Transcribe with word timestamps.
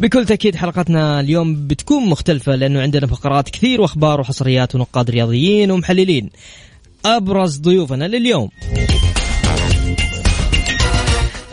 بكل 0.00 0.26
تأكيد 0.26 0.56
حلقتنا 0.56 1.20
اليوم 1.20 1.66
بتكون 1.66 2.08
مختلفة 2.08 2.54
لأنه 2.54 2.80
عندنا 2.80 3.06
فقرات 3.06 3.50
كثير 3.50 3.80
وأخبار 3.80 4.20
وحصريات 4.20 4.74
ونقاد 4.74 5.10
رياضيين 5.10 5.70
ومحللين. 5.70 6.30
أبرز 7.04 7.58
ضيوفنا 7.58 8.04
لليوم. 8.08 8.48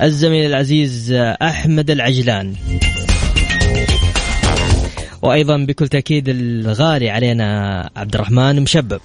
الزميل 0.02 0.46
العزيز 0.46 1.12
أحمد 1.42 1.90
العجلان. 1.92 2.56
وأيضا 5.22 5.58
بكل 5.58 5.88
تأكيد 5.88 6.30
الغالي 6.30 7.10
علينا 7.10 7.90
عبد 7.96 8.16
الرحمن 8.16 8.62
مشبب. 8.62 9.02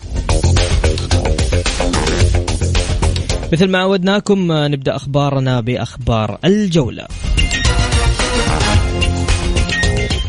مثل 3.52 3.68
ما 3.68 3.78
عودناكم 3.78 4.52
نبدأ 4.52 4.96
أخبارنا 4.96 5.60
بأخبار 5.60 6.38
الجولة. 6.44 7.06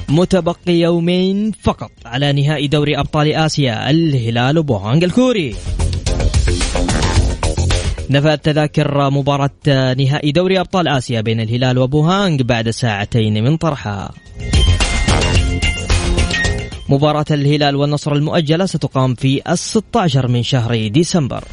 متبقي 0.09 0.73
يومين 0.73 1.51
فقط 1.51 1.91
على 2.05 2.33
نهائي 2.33 2.67
دوري 2.67 2.99
أبطال 2.99 3.33
آسيا 3.35 3.89
الهلال 3.89 4.57
وبوهانج 4.57 5.03
الكوري 5.03 5.55
نفذت 8.09 8.45
تذاكر 8.45 9.09
مباراة 9.09 9.49
نهائي 9.97 10.31
دوري 10.31 10.59
أبطال 10.59 10.87
آسيا 10.87 11.21
بين 11.21 11.41
الهلال 11.41 11.77
وبوهانج 11.77 12.41
بعد 12.41 12.69
ساعتين 12.69 13.43
من 13.43 13.57
طرحها. 13.57 14.11
مباراة 16.89 17.25
الهلال 17.31 17.75
والنصر 17.75 18.13
المؤجلة 18.13 18.65
ستقام 18.65 19.15
في 19.15 19.41
الستة 19.49 19.99
عشر 19.99 20.27
من 20.27 20.43
شهر 20.43 20.87
ديسمبر. 20.87 21.43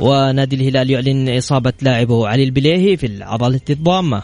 ونادي 0.00 0.56
الهلال 0.56 0.90
يعلن 0.90 1.36
إصابة 1.36 1.72
لاعبه 1.82 2.28
علي 2.28 2.44
البليهي 2.44 2.96
في 2.96 3.06
العضلة 3.06 3.60
الضامة 3.70 4.22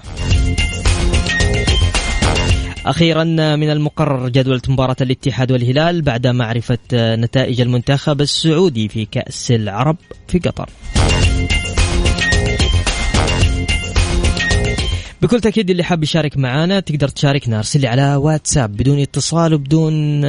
أخيرا 2.87 3.25
من 3.57 3.71
المقرر 3.71 4.29
جدولة 4.29 4.61
مباراة 4.69 4.97
الاتحاد 5.01 5.53
والهلال 5.53 6.03
بعد 6.03 6.27
معرفة 6.27 6.79
نتائج 6.93 7.61
المنتخب 7.61 8.21
السعودي 8.21 8.89
في 8.89 9.05
كأس 9.05 9.51
العرب 9.51 9.97
في 10.29 10.39
قطر. 10.39 10.69
بكل 15.23 15.41
تأكيد 15.41 15.71
اللي 15.71 15.85
حاب 15.85 16.03
يشارك 16.03 16.37
معنا 16.37 16.81
تقدر 16.81 17.09
تشاركنا 17.09 17.57
أرسل 17.59 17.81
لي 17.81 17.87
على 17.89 18.17
واتساب 18.17 18.77
بدون 18.77 19.01
اتصال 19.01 19.55
وبدون 19.55 20.25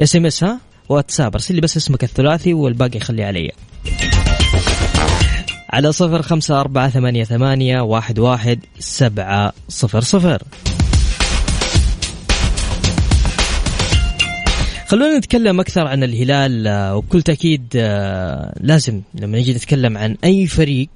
SMS 0.00 0.44
ها؟ 0.44 0.60
واتساب 0.88 1.34
أرسل 1.34 1.54
لي 1.54 1.60
بس 1.60 1.76
اسمك 1.76 2.04
الثلاثي 2.04 2.54
والباقي 2.54 3.00
خليه 3.00 3.24
علي. 3.24 3.50
على 5.70 5.92
صفر 5.92 6.22
خمسة 6.22 6.60
أربعة 6.60 6.88
ثمانية 6.88 7.24
ثمانية 7.24 7.80
واحد 7.80 8.18
واحد 8.18 8.60
سبعة 8.78 9.52
صفر 9.68 10.00
صفر. 10.00 10.42
خلونا 14.86 15.18
نتكلم 15.18 15.60
أكثر 15.60 15.86
عن 15.86 16.02
الهلال 16.02 16.68
وبكل 16.92 17.22
تأكيد 17.22 17.76
لازم 18.60 19.00
لما 19.14 19.38
نجي 19.38 19.52
نتكلم 19.54 19.98
عن 19.98 20.16
أي 20.24 20.46
فريق 20.46 20.88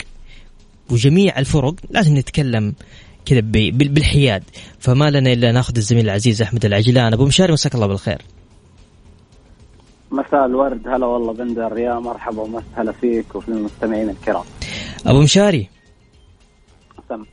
وجميع 0.91 1.39
الفرق 1.39 1.75
لازم 1.91 2.17
نتكلم 2.17 2.75
كذا 3.27 3.41
بالحياد. 3.41 4.43
فما 4.79 5.11
لنا 5.11 5.33
إلا 5.33 5.53
نأخذ 5.53 5.77
الزميل 5.77 6.05
العزيز 6.05 6.43
أحمد 6.43 6.65
العجلان. 6.65 7.13
أبو 7.13 7.25
مشاري 7.25 7.53
مساك 7.53 7.75
الله 7.75 7.87
بالخير. 7.87 8.23
مساء 10.13 10.47
الورد. 10.47 10.89
هلا 10.89 11.07
والله 11.07 11.33
بندر. 11.33 11.79
يا 11.79 11.95
مرحبا 11.95 12.43
ومسهلا 12.43 12.93
فيك 12.93 13.35
وفي 13.35 13.49
المستمعين 13.49 14.11
الكرام. 14.11 14.45
أبو 15.07 15.21
مشاري. 15.21 15.69
سم 17.09 17.25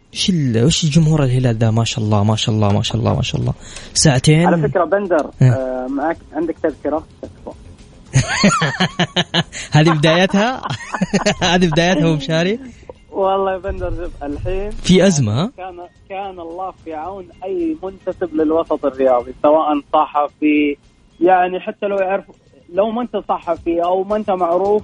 وش 0.66 0.86
جمهور 0.86 1.24
الهلال 1.24 1.56
ذا؟ 1.56 1.72
ما 1.72 1.84
شاء 1.84 2.04
الله 2.04 2.24
ما 2.24 2.36
شاء 2.36 2.56
الله 2.56 2.72
ما 2.72 2.84
شاء 2.84 2.98
الله 2.98 3.16
ما 3.16 3.22
شاء 3.22 3.42
الله. 3.42 3.54
ساعتين. 3.94 4.48
على 4.48 4.70
فكرة 4.70 4.86
بندر 4.86 5.32
آه 5.42 5.88
معك 5.90 6.18
عندك 6.34 6.56
تذكرة؟ 6.64 7.04
هذه 9.72 9.90
بدايتها؟ 9.90 10.62
هذه 11.54 11.68
بدايتها 11.68 12.04
أبو 12.04 12.16
مشاري؟ 12.16 12.60
والله 13.12 13.52
يا 13.52 13.58
بندر 13.58 14.10
الحين 14.24 14.70
في 14.70 15.08
أزمة 15.08 15.52
كان 15.58 15.80
كان 16.10 16.40
الله 16.40 16.74
في 16.86 16.94
عون 16.94 17.28
أي 17.44 17.78
منتسب 17.84 18.36
للوسط 18.36 18.86
الرياضي 18.86 19.34
سواء 19.44 19.82
صحفي 19.94 20.78
يعني 21.20 21.60
حتى 21.60 21.86
لو 21.86 21.98
يعرف 21.98 22.26
لو 22.74 22.92
ما 22.92 23.02
انت 23.02 23.18
صحفي 23.30 23.84
أو 23.84 24.04
ما 24.04 24.16
انت 24.16 24.30
معروف 24.32 24.84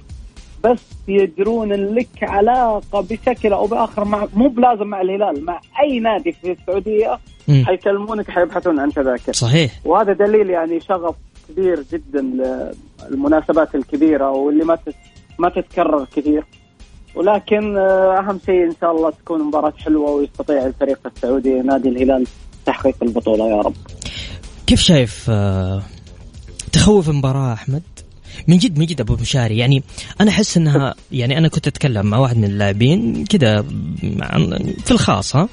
بس 0.64 0.80
يدرون 1.08 1.72
ان 1.72 1.94
لك 1.94 2.22
علاقة 2.22 3.00
بشكل 3.00 3.52
أو 3.52 3.66
بآخر 3.66 4.04
مع 4.04 4.28
مو 4.34 4.48
بلازم 4.48 4.86
مع 4.86 5.00
الهلال 5.00 5.44
مع 5.44 5.60
أي 5.82 6.00
نادي 6.00 6.32
في 6.32 6.52
السعودية. 6.52 7.18
حيكلمونك 7.64 8.30
حيبحثون 8.30 8.80
عن 8.80 8.92
تذاكر 8.92 9.32
صحيح 9.32 9.72
وهذا 9.84 10.12
دليل 10.12 10.50
يعني 10.50 10.80
شغف 10.80 11.14
كبير 11.48 11.84
جدا 11.92 12.22
للمناسبات 13.10 13.74
الكبيرة 13.74 14.30
واللي 14.30 14.64
ما 14.64 14.78
ما 15.38 15.48
تتكرر 15.48 16.06
كثير 16.16 16.44
ولكن 17.14 17.76
آه، 17.76 18.18
أهم 18.18 18.40
شيء 18.46 18.64
إن 18.64 18.74
شاء 18.80 18.96
الله 18.96 19.10
تكون 19.10 19.42
مباراة 19.42 19.72
حلوة 19.78 20.10
ويستطيع 20.10 20.66
الفريق 20.66 20.98
السعودي 21.06 21.62
نادي 21.62 21.88
الهلال 21.88 22.26
تحقيق 22.66 22.96
البطولة 23.02 23.48
يا 23.48 23.60
رب 23.60 23.74
كيف 24.66 24.80
شايف 24.80 25.26
آه، 25.30 25.82
تخوف 26.72 27.08
المباراة 27.08 27.52
أحمد؟ 27.52 27.82
من 28.48 28.58
جد 28.58 28.78
من 28.78 28.86
جد 28.86 29.00
أبو 29.00 29.16
مشاري 29.20 29.58
يعني 29.58 29.82
أنا 30.20 30.30
أحس 30.30 30.56
إنها 30.56 30.94
يعني 31.12 31.38
أنا 31.38 31.48
كنت 31.48 31.66
أتكلم 31.66 32.06
مع 32.06 32.18
واحد 32.18 32.36
من 32.36 32.44
اللاعبين 32.44 33.24
كذا 33.24 33.62
في 34.84 34.90
الخاص 34.90 35.36
ها 35.36 35.48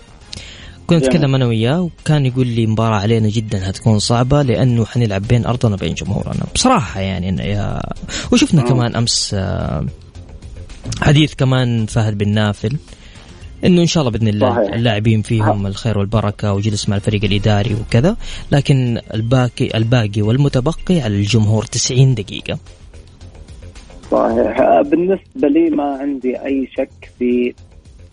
كنت 0.87 1.03
جميل. 1.03 1.15
أتكلم 1.15 1.35
أنا 1.35 1.45
وياه 1.45 1.81
وكان 1.81 2.25
يقول 2.25 2.47
لي 2.47 2.67
مباراة 2.67 2.97
علينا 2.99 3.29
جدا 3.29 3.69
هتكون 3.69 3.99
صعبة 3.99 4.41
لأنه 4.41 4.85
حنلعب 4.85 5.27
بين 5.27 5.45
أرضنا 5.45 5.73
وبين 5.75 5.93
جمهورنا 5.93 6.43
بصراحة 6.55 6.99
يعني 6.99 7.43
يا 7.49 7.81
وشفنا. 8.31 8.61
كمان 8.61 8.95
أمس 8.95 9.31
آه، 9.33 9.85
حديث 11.01 11.33
كمان 11.33 11.85
فهد 11.85 12.17
بن 12.17 12.29
نافل 12.33 12.77
إنه 13.65 13.81
إن 13.81 13.87
شاء 13.87 14.01
الله 14.01 14.11
بإذن 14.11 14.27
الله 14.27 14.55
صحيح. 14.55 14.73
اللاعبين 14.73 15.21
فيهم 15.21 15.67
الخير 15.67 15.97
والبركة 15.97 16.53
وجلس 16.53 16.89
مع 16.89 16.95
الفريق 16.95 17.23
الإداري 17.23 17.73
وكذا. 17.73 18.17
لكن 18.51 18.99
الباقي 19.13 19.69
الباقي 19.75 20.21
والمتبقي 20.21 21.01
على 21.01 21.15
الجمهور 21.15 21.63
90 21.63 22.15
دقيقة. 22.15 22.59
صحيح. 24.11 24.81
بالنسبة 24.81 25.47
لي 25.47 25.69
ما 25.69 25.83
عندي 25.83 26.45
أي 26.45 26.69
شك 26.77 27.11
في 27.19 27.53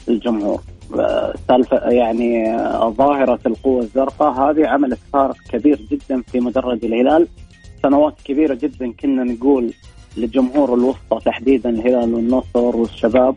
الجمهور. 0.08 0.60
آه، 0.98 1.34
سالفه 1.48 1.76
يعني 1.76 2.54
آه، 2.54 2.90
ظاهرة 2.98 3.38
القوة 3.46 3.82
الزرقاء. 3.82 4.32
هذه 4.32 4.66
عملت 4.66 4.98
فارق 5.12 5.36
كبير 5.52 5.80
جدا 5.90 6.22
في 6.22 6.40
مدرج 6.40 6.84
الهلال. 6.84 7.28
سنوات 7.82 8.14
كبيرة 8.24 8.54
جدا 8.54 8.92
كنا 8.92 9.24
نقول 9.24 9.72
للجمهور 10.16 10.74
الوسطى 10.74 11.18
تحديدا 11.24 11.70
الهلال 11.70 12.14
والنصر 12.14 12.76
والشباب. 12.76 13.34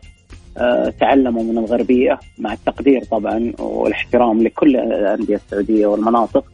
تعلموا 1.00 1.42
من 1.42 1.58
الغربية 1.58 2.20
مع 2.38 2.52
التقدير 2.52 3.04
طبعا 3.04 3.52
والاحترام 3.58 4.42
لكل 4.42 4.76
الأندية 4.76 5.34
السعودية 5.34 5.86
والمناطق. 5.86 6.44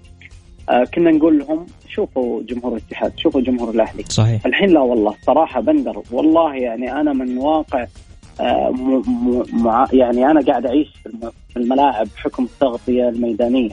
آه، 0.70 0.84
كنا 0.84 1.10
نقول 1.10 1.38
لهم 1.38 1.66
شوفوا 1.88 2.42
جمهور 2.42 2.72
الاتحاد 2.72 3.12
شوفوا 3.18 3.40
جمهور 3.40 3.70
الأهلي. 3.70 4.04
صحيح. 4.08 4.46
الحين 4.46 4.70
لا 4.70 4.80
والله 4.80 5.14
صراحة 5.26 5.60
بندر 5.60 6.02
والله 6.10 6.54
يعني 6.54 6.92
أنا 6.92 7.12
من 7.12 7.38
واقع 7.38 7.86
آه، 8.40 8.70
م... 8.70 9.02
م... 9.06 9.44
مع... 9.52 9.86
يعني 9.92 10.26
أنا 10.26 10.40
قاعد 10.40 10.66
أعيش 10.66 10.88
في 11.48 11.56
الملاعب 11.56 12.06
بحكم 12.16 12.44
التغطية 12.44 13.08
الميدانية. 13.08 13.70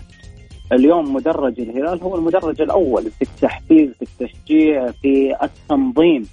اليوم 0.74 1.13
مدرج 1.13 1.60
الهلال 1.60 2.04
هو 2.04 2.16
المدرج 2.16 2.62
الأول 2.62 3.12
في 3.12 3.21
التحفيز 3.21 3.89
في 3.92 4.01
التشجيع 4.01 4.92
في 4.92 5.36
التنظيم. 5.44 6.28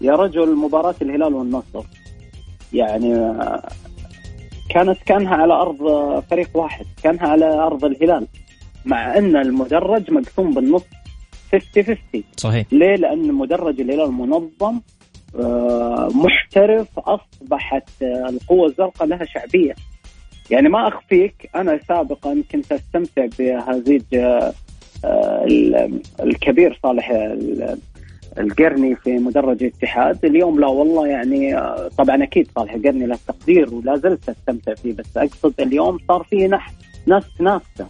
يا 0.00 0.12
رجل 0.12 0.56
مباراة 0.56 0.94
الهلال 1.02 1.34
والنصر. 1.34 1.84
يعني 2.74 3.34
كانت 4.70 4.98
كانها 5.06 5.34
على 5.36 5.52
أرض 5.54 5.78
فريق 6.30 6.50
واحد 6.54 6.86
كانها 7.02 7.28
على 7.28 7.46
أرض 7.54 7.84
الهلال 7.84 8.26
مع 8.84 9.18
أن 9.18 9.36
المدرج 9.36 10.10
مقسوم 10.10 10.54
بالنص 10.54 10.84
50 11.52 11.82
50 11.84 11.96
صحيح. 12.36 12.66
ليه؟ 12.72 12.94
لأن 12.96 13.32
مدرج 13.32 13.80
الهلال 13.80 14.12
منظم 14.12 14.80
آه، 15.40 16.08
محترف 16.14 16.88
أصبحت 16.98 17.88
آه، 18.02 18.28
القوة 18.28 18.66
الزرقاء 18.66 19.08
لها 19.08 19.24
شعبية. 19.24 19.74
يعني 20.50 20.68
ما 20.68 20.88
أخفيك 20.88 21.50
أنا 21.56 21.80
سابقا 21.88 22.42
كنت 22.52 22.72
أستمتع 22.72 23.26
بهزيج 23.38 24.02
آه، 24.14 24.52
ال- 25.44 26.00
الكبير 26.20 26.78
صالح 26.82 27.10
ال- 27.10 27.78
القرني 28.38 28.96
في 28.96 29.18
مدرج 29.18 29.62
الاتحاد 29.62 30.24
اليوم 30.24 30.60
لا 30.60 30.66
والله 30.66 31.06
يعني 31.06 31.58
آه، 31.58 31.90
طبعا 31.98 32.22
أكيد 32.22 32.48
صالح 32.56 32.74
القرني 32.74 33.06
له 33.06 33.18
تقدير 33.28 33.74
ولا 33.74 33.96
زلت 33.96 34.28
أستمتع 34.28 34.74
فيه 34.74 34.92
بس 34.92 35.16
أقصد 35.16 35.60
اليوم 35.60 35.98
صار 36.08 36.22
فيه 36.30 36.46
نح 36.46 36.72
ناس 37.06 37.24
تنافسه 37.38 37.86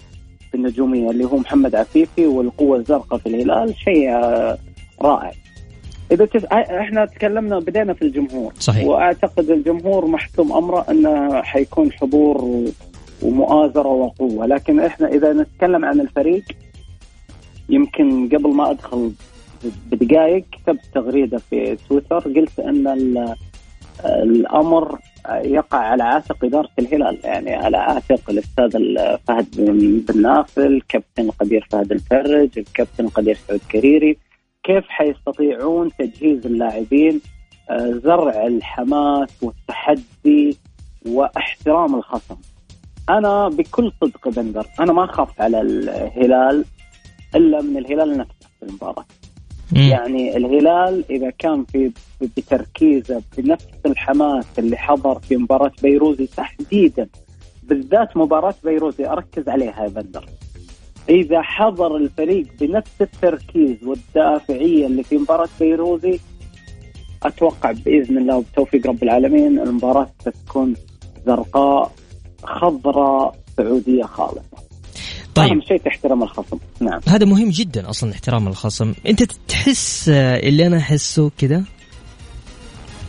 في 0.50 0.54
النجومية 0.54 1.10
اللي 1.10 1.24
هو 1.24 1.36
محمد 1.36 1.74
عفيفي 1.74 2.26
والقوة 2.26 2.76
الزرقاء 2.76 3.18
في 3.18 3.26
الهلال 3.26 3.74
شيء 3.76 4.10
آه، 4.10 4.58
رائع. 5.02 5.32
إذا. 6.12 6.28
آه، 6.52 6.80
إحنا 6.80 7.04
تكلمنا 7.04 7.58
بدينا 7.58 7.94
في 7.94 8.02
الجمهور 8.02 8.52
صحيح. 8.58 8.86
وأعتقد 8.86 9.50
الجمهور 9.50 10.06
محسوم 10.06 10.52
أمره 10.52 10.86
إنه 10.90 11.42
حيكون 11.42 11.92
حضور. 11.92 12.64
ومؤازرة 13.22 13.88
وقوة، 13.88 14.46
لكن 14.46 14.80
إحنا 14.80 15.08
إذا 15.08 15.32
نتكلم 15.32 15.84
عن 15.84 16.00
الفريق 16.00 16.44
يمكن 17.68 18.28
قبل 18.28 18.48
ما 18.48 18.70
أدخل 18.70 19.12
بدقائق 19.90 20.44
كتبت 20.52 20.80
تغريدة 20.94 21.38
في 21.38 21.76
تويتر 21.88 22.18
قلت 22.18 22.60
إن 22.60 22.86
ال... 22.86 23.34
الأمر 24.04 24.98
يقع 25.30 25.78
على 25.78 26.02
عاتق 26.02 26.44
إدارة 26.44 26.68
الهلال 26.78 27.18
يعني 27.24 27.54
على 27.54 27.76
عاتق 27.76 28.30
الأستاذ 28.30 28.76
ال- 28.76 29.18
فهد 29.28 29.46
بن 29.56 30.22
نافل، 30.22 30.82
كابتن 30.88 31.22
القدير 31.22 31.66
فهد 31.70 31.92
الفرج، 31.92 32.48
الكابتن 32.58 33.04
القدير 33.04 33.38
سعود 33.48 33.60
كريري، 33.72 34.16
كيف 34.62 34.84
حيستطيعون 34.88 35.90
تجهيز 35.98 36.46
اللاعبين 36.46 37.20
آه، 37.70 38.00
زرع 38.04 38.46
الحماس 38.46 39.28
والتحدي 39.42 40.58
واحترام 41.06 41.94
الخصم. 41.94 42.36
أنا 43.10 43.48
بكل 43.48 43.92
صدق 44.00 44.28
بندر 44.28 44.66
أنا 44.80 44.92
ما 44.92 45.04
أخاف 45.04 45.40
على 45.40 45.60
الهلال 45.60 46.64
إلا 47.34 47.62
من 47.62 47.76
الهلال 47.76 48.18
نفسه 48.18 48.48
في 48.60 48.66
المباراة. 48.66 49.04
مم. 49.72 49.80
يعني 49.80 50.36
الهلال 50.36 51.04
إذا 51.10 51.30
كان 51.30 51.64
في 51.64 51.92
بتركيزه 52.20 53.22
بنفس 53.38 53.66
الحماس 53.86 54.46
اللي 54.58 54.76
حضر 54.76 55.18
في 55.18 55.36
مباراة 55.36 55.72
بيروزي 55.82 56.26
تحديدا 56.26 57.08
بالذات 57.62 58.16
مباراة 58.16 58.54
بيروزي 58.64 59.06
أركز 59.06 59.48
عليها 59.48 59.82
يا 59.84 59.88
بندر 59.88 60.24
إذا 61.08 61.42
حضر 61.42 61.96
الفريق 61.96 62.46
بنفس 62.60 62.90
التركيز 63.00 63.84
والدافعية 63.84 64.86
اللي 64.86 65.02
في 65.02 65.18
مباراة 65.18 65.48
بيروزي 65.60 66.18
أتوقع 67.22 67.72
بإذن 67.72 68.18
الله 68.18 68.36
وبتوفيق 68.36 68.86
رب 68.86 69.02
العالمين 69.02 69.60
المباراة 69.60 70.10
ستكون 70.20 70.74
زرقاء 71.26 71.92
خضراء 72.42 73.34
سعودية 73.56 74.02
خالصة 74.04 74.63
طيب. 75.34 75.50
أهم 75.50 75.60
شيء 75.60 75.76
تحترم 75.76 76.22
الخصم. 76.22 76.58
نعم. 76.80 77.00
هذا 77.08 77.26
مهم 77.26 77.50
جدا 77.50 77.90
أصلا 77.90 78.12
احترام 78.12 78.48
الخصم. 78.48 78.94
أنت 79.06 79.22
تحس 79.48 80.08
آه، 80.08 80.36
اللي 80.36 80.66
أنا 80.66 80.76
أحسه 80.76 81.30
كذا 81.38 81.64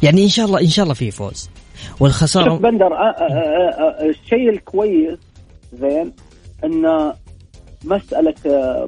يعني 0.03 0.23
إن 0.23 0.29
شاء 0.29 0.45
الله 0.45 0.61
إن 0.61 0.67
شاء 0.67 0.83
الله 0.83 0.93
في 0.93 1.11
فوز. 1.11 1.49
شوف 1.87 2.01
والخساره 2.01 2.55
بندر 2.55 2.93
آه، 2.93 2.97
آه، 2.97 4.05
الشيء 4.05 4.49
الكويس 4.49 5.19
زين 5.73 6.13
إن 6.63 7.13
مسألة 7.85 8.35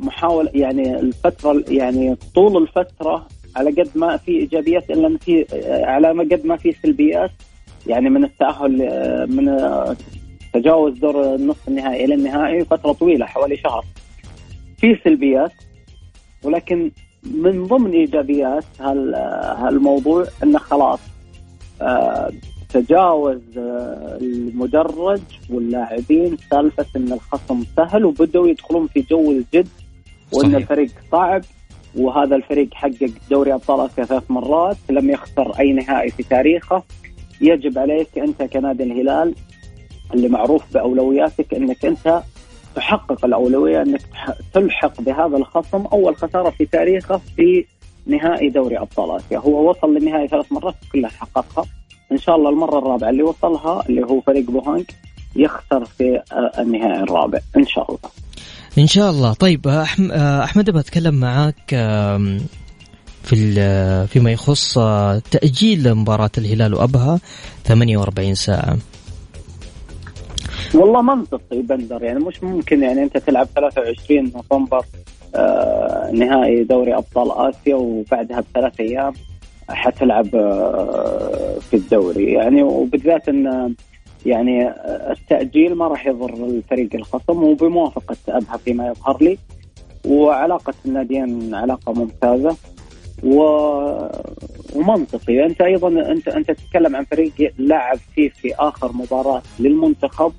محاولة 0.01 0.51
يعني 0.53 0.99
الفترة 0.99 1.63
يعني 1.67 2.17
طول 2.35 2.63
الفترة 2.63 3.27
على 3.55 3.71
قد 3.71 3.89
ما 3.95 4.17
في 4.17 4.31
إيجابيات 4.31 4.89
إلا 4.89 5.17
في 5.17 5.45
على 5.83 6.13
ما 6.13 6.23
قد 6.23 6.45
ما 6.45 6.57
في 6.57 6.75
سلبيات 6.83 7.31
يعني 7.87 8.09
من 8.09 8.23
التأهل 8.23 8.71
من 9.29 9.49
تجاوز 10.53 10.93
دور 10.99 11.35
النصف 11.35 11.67
النهائي 11.67 12.05
إلى 12.05 12.13
النهائي 12.13 12.65
فترة 12.65 12.91
طويلة 12.91 13.25
حوالي 13.25 13.57
شهر 13.57 13.85
في 14.77 14.99
سلبيات 15.03 15.51
ولكن 16.43 16.91
من 17.23 17.67
ضمن 17.67 17.91
إيجابيات 17.91 18.63
هال- 18.79 19.15
هالموضوع 19.57 20.25
انه 20.43 20.59
خلاص 20.59 20.99
آه، 21.81 22.31
تجاوز 22.69 23.41
آه، 23.57 24.17
المدرج 24.21 25.21
واللاعبين 25.49 26.37
سالفة 26.51 26.85
إن 26.95 27.13
الخصم 27.13 27.63
سهل 27.77 28.05
وبدأوا 28.05 28.47
يدخلون 28.47 28.87
في 28.87 29.01
جو 29.01 29.31
الجد 29.31 29.67
وإن 30.33 30.41
صحيح. 30.43 30.55
الفريق 30.55 30.89
صعب 31.11 31.41
وهذا 31.95 32.35
الفريق 32.35 32.73
حقق 32.73 33.09
دوري 33.29 33.53
أبطال 33.53 33.85
آسيا 33.85 34.03
ثلاث 34.05 34.31
مرات 34.31 34.77
لم 34.89 35.09
يخسر 35.09 35.59
أي 35.59 35.73
نهائي 35.73 36.09
في 36.11 36.23
تاريخه 36.23 36.83
يجب 37.41 37.77
عليك 37.77 38.17
أنت 38.17 38.43
كنادي 38.43 38.83
الهلال 38.83 39.35
اللي 40.13 40.27
معروف 40.27 40.63
بأولوياتك 40.73 41.53
إنك 41.53 41.85
أنت 41.85 42.21
تحقق 42.75 43.25
الأولوية 43.25 43.81
إنك 43.81 44.01
تلحق 44.53 45.01
بهذا 45.01 45.37
الخصم 45.37 45.85
أول 45.85 46.15
خسارة 46.15 46.49
في 46.49 46.65
تاريخه 46.65 47.21
في 47.35 47.65
نهائي 48.07 48.49
دوري 48.49 48.77
أبطال 48.77 49.17
آسيا. 49.17 49.37
هو 49.37 49.69
وصل 49.69 49.93
للنهائي 49.93 50.27
ثلاث 50.27 50.51
مرات 50.51 50.75
كلها 50.91 51.09
حققها. 51.09 51.65
إن 52.11 52.17
شاء 52.17 52.35
الله 52.35 52.49
المرة 52.49 52.77
الرابعة 52.79 53.09
اللي 53.09 53.23
وصلها 53.23 53.83
اللي 53.89 54.03
هو 54.03 54.21
فريق 54.21 54.51
بوهانج 54.51 54.85
يخسر 55.35 55.85
في 55.85 56.21
آه، 56.31 56.61
النهائي 56.61 57.03
الرابع 57.03 57.39
إن 57.57 57.65
شاء 57.65 57.89
الله. 57.89 58.09
إن 58.77 58.87
شاء 58.87 59.09
الله. 59.09 59.33
طيب 59.33 59.67
آه، 59.67 59.85
آه، 60.11 60.43
أحمد 60.43 60.69
أبغى 60.69 60.81
أتكلم 60.81 61.15
معاك 61.15 61.75
في 63.23 64.07
فيما 64.07 64.31
يخص 64.31 64.79
تأجيل 65.31 65.95
مباراة 65.95 66.31
الهلال 66.37 66.73
وأبها 66.73 67.19
48 67.63 68.35
ساعة. 68.35 68.77
والله 70.75 71.01
منطقي 71.01 71.61
بندر 71.61 72.03
يعني 72.03 72.19
مش 72.19 72.43
ممكن 72.43 72.83
يعني 72.83 73.03
أنت 73.03 73.17
تلعب 73.17 73.47
23 73.55 74.31
نوفمبر 74.35 74.85
آه 75.35 76.11
نهائي 76.11 76.63
دوري 76.63 76.95
أبطال 76.95 77.31
آسيا 77.31 77.75
وبعدها 77.75 78.39
بثلاث 78.39 78.79
أيام 78.79 79.13
حتلعب 79.69 80.35
آه 80.35 81.55
في 81.59 81.73
الدوري. 81.77 82.33
يعني 82.33 82.63
وبالذات 82.63 83.29
إن 83.29 83.73
يعني 84.25 84.67
آه، 84.67 85.11
التأجيل 85.11 85.75
ما 85.75 85.87
راح 85.87 86.07
يضر 86.07 86.33
الفريق 86.45 86.89
الخصم 86.95 87.43
وبموافقة 87.43 88.17
أبها 88.27 88.57
فيما 88.57 88.87
يظهر 88.87 89.17
لي 89.23 89.37
وعلاقة 90.05 90.73
الناديين 90.85 91.55
علاقة 91.55 91.93
ممتازة 91.93 92.55
و... 93.23 93.41
ومنطقي. 94.75 95.45
أنت 95.45 95.61
أيضا 95.61 96.11
أنت 96.11 96.27
أنت 96.27 96.51
تتكلم 96.51 96.95
عن 96.95 97.03
فريق 97.03 97.53
لعب 97.59 97.97
فيه 98.15 98.29
في 98.29 98.55
آخر 98.55 98.91
مباراة 98.93 99.41
للمنتخب 99.59 100.33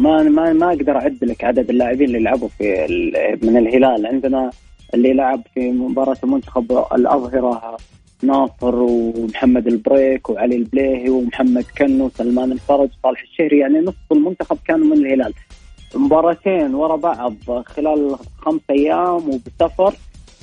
ما 0.00 0.22
ما 0.22 0.52
ما 0.52 0.68
أقدر 0.68 0.96
أعد 0.96 1.24
لك 1.24 1.44
عدد 1.44 1.70
اللاعبين 1.70 2.08
اللي 2.08 2.18
لعبوا 2.18 2.48
في 2.48 2.86
من 3.42 3.56
الهلال. 3.56 4.06
عندنا 4.06 4.50
اللي 4.94 5.12
لعب 5.12 5.42
في 5.54 5.72
مباراة 5.72 6.16
المنتخب 6.24 6.72
الأظهرة 6.94 7.76
ناصر 8.22 8.74
ومحمد 8.74 9.66
البريك 9.66 10.30
وعلي 10.30 10.56
البليهي 10.56 11.10
ومحمد 11.10 11.64
كنو 11.78 12.04
وسلمان 12.04 12.52
الفرج 12.52 12.88
صالح 13.02 13.22
الشهري. 13.22 13.58
يعني 13.58 13.80
نصف 13.80 14.12
المنتخب 14.12 14.58
كانوا 14.68 14.86
من 14.86 15.06
الهلال. 15.06 15.32
مباراتين 15.94 16.74
ورا 16.74 16.96
بعض 16.96 17.34
خلال 17.66 18.16
خمس 18.38 18.60
أيام 18.70 19.22
وبسفر 19.28 19.94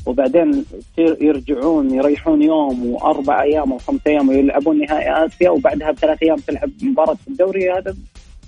وبعدين 0.06 0.66
يرجعون 0.98 1.94
يريحون 1.94 2.42
يوم 2.42 2.86
وأربع 2.86 3.42
أيام 3.42 3.72
أو 3.72 3.78
خمس 3.78 4.00
أيام 4.08 4.30
ويلعبون 4.30 4.80
نهائي 4.80 5.26
آسيا 5.26 5.50
وبعدها 5.50 5.92
بثلاث 5.92 6.24
أيام 6.24 6.38
تلعب 6.38 6.70
مباراة 6.82 7.18
الدوري. 7.28 7.72
هذا 7.72 7.96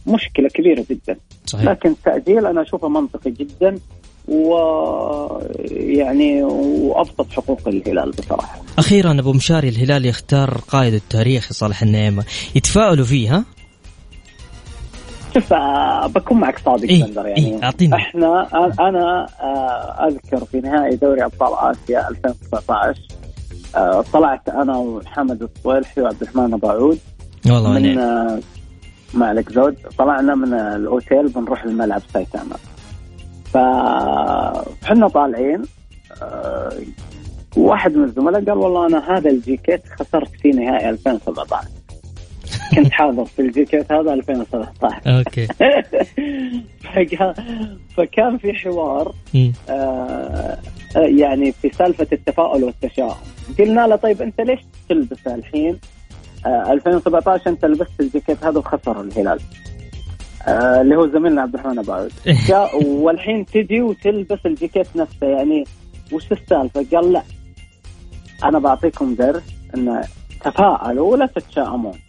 مشكلة 0.07 0.49
كبيرة 0.49 0.85
جدا. 0.89 1.17
صحيح. 1.45 1.65
لكن 1.65 1.89
التأجيل 1.89 2.45
أنا 2.45 2.61
أشوفه 2.61 2.87
منطقي 2.89 3.31
جدا 3.31 3.75
ويعني 4.27 5.63
وأبسط 6.43 7.31
حقوق 7.31 7.67
الهلال 7.67 8.11
بصراحة. 8.11 8.61
أخيرا 8.79 9.11
أبو 9.19 9.33
مشاري 9.33 9.69
الهلال 9.69 10.05
يختار 10.05 10.57
قائد 10.67 10.93
التاريخي 10.93 11.53
صالح 11.53 11.81
النعيمه 11.81 12.23
يتفائلوا 12.55 13.05
فيه 13.05 13.35
ها؟ 13.35 13.45
شوف 15.33 15.53
آه، 15.53 16.07
بكون 16.07 16.39
معك 16.39 16.59
صادق 16.59 16.89
إيه، 16.89 17.03
بندر 17.03 17.27
يعني 17.27 17.55
إيه، 17.55 17.63
أعطيني. 17.63 17.95
إحنا 17.95 18.47
أنا 18.79 19.27
آه، 19.41 20.07
أذكر 20.07 20.45
في 20.45 20.59
نهائي 20.59 20.95
دوري 20.95 21.25
أبطال 21.25 21.53
آسيا 21.71 22.09
2019 22.09 23.01
آه، 23.75 24.03
طلعت 24.13 24.49
أنا 24.49 24.77
وحمد 24.77 25.43
الصويلحي 25.43 26.01
وعبد 26.01 26.21
الرحمن 26.21 26.53
أبو 26.53 26.67
عود 26.67 26.99
والله 27.49 27.79
من 27.79 27.97
نعم. 29.13 29.13
آه، 29.13 29.19
ما 29.19 29.25
عليك 29.25 29.49
زود. 29.49 29.75
طلعنا 29.97 30.35
من 30.35 30.53
الأوتيل 30.53 31.27
بنروح 31.27 31.63
الملعب 31.63 32.01
سايتاما. 32.13 32.55
فحنا 33.53 35.07
طالعين 35.07 35.61
آه، 36.21 36.73
واحد 37.57 37.95
من 37.95 38.03
الزملاء 38.03 38.45
قال 38.45 38.57
والله 38.57 38.87
أنا 38.87 39.17
هذا 39.17 39.29
الجيكيت 39.29 39.81
خسرت 39.99 40.29
في 40.41 40.49
نهائي 40.49 40.89
2017 40.89 41.67
كنت 42.75 42.91
حاضر 42.91 43.25
في 43.25 43.41
الجيكيت 43.41 43.91
هذا 43.91 44.13
2017 44.13 45.01
okay. 45.07 45.47
فكان 47.97 48.37
في 48.37 48.53
حوار. 48.53 49.13
آه، 49.69 50.57
يعني 50.95 51.51
في 51.51 51.69
سالفة 51.69 52.07
التفاؤل 52.11 52.63
والتشاؤم. 52.63 53.15
قلنا 53.59 53.87
له 53.87 53.95
طيب 53.95 54.21
أنت 54.21 54.41
ليش 54.41 54.59
تلبس 54.89 55.27
الحين 55.27 55.79
2017 56.45 57.49
أنت 57.49 57.65
لبست 57.65 57.99
الجاكيت 57.99 58.43
هذا 58.43 58.59
وخسر 58.59 59.01
الهلال. 59.01 59.39
آه، 60.47 60.81
اللي 60.81 60.95
هو 60.95 61.07
زميلنا 61.07 61.41
عبد 61.41 61.53
الرحمن 61.53 61.79
أبو 61.79 61.91
عود 61.91 62.11
جاء 62.47 62.83
والحين 62.85 63.45
تجي 63.45 63.81
وتلبس 63.81 64.45
الجاكيت 64.45 64.87
نفسه 64.95 65.27
يعني 65.27 65.63
وش 66.11 66.31
السالفة؟ 66.31 66.85
قال 66.93 67.11
لا. 67.13 67.23
أنا 68.43 68.59
بعطيكم 68.59 69.15
درس 69.15 69.43
إن 69.75 70.01
تفاءلوا 70.43 71.11
ولا 71.11 71.25
تتشائمون 71.25 71.99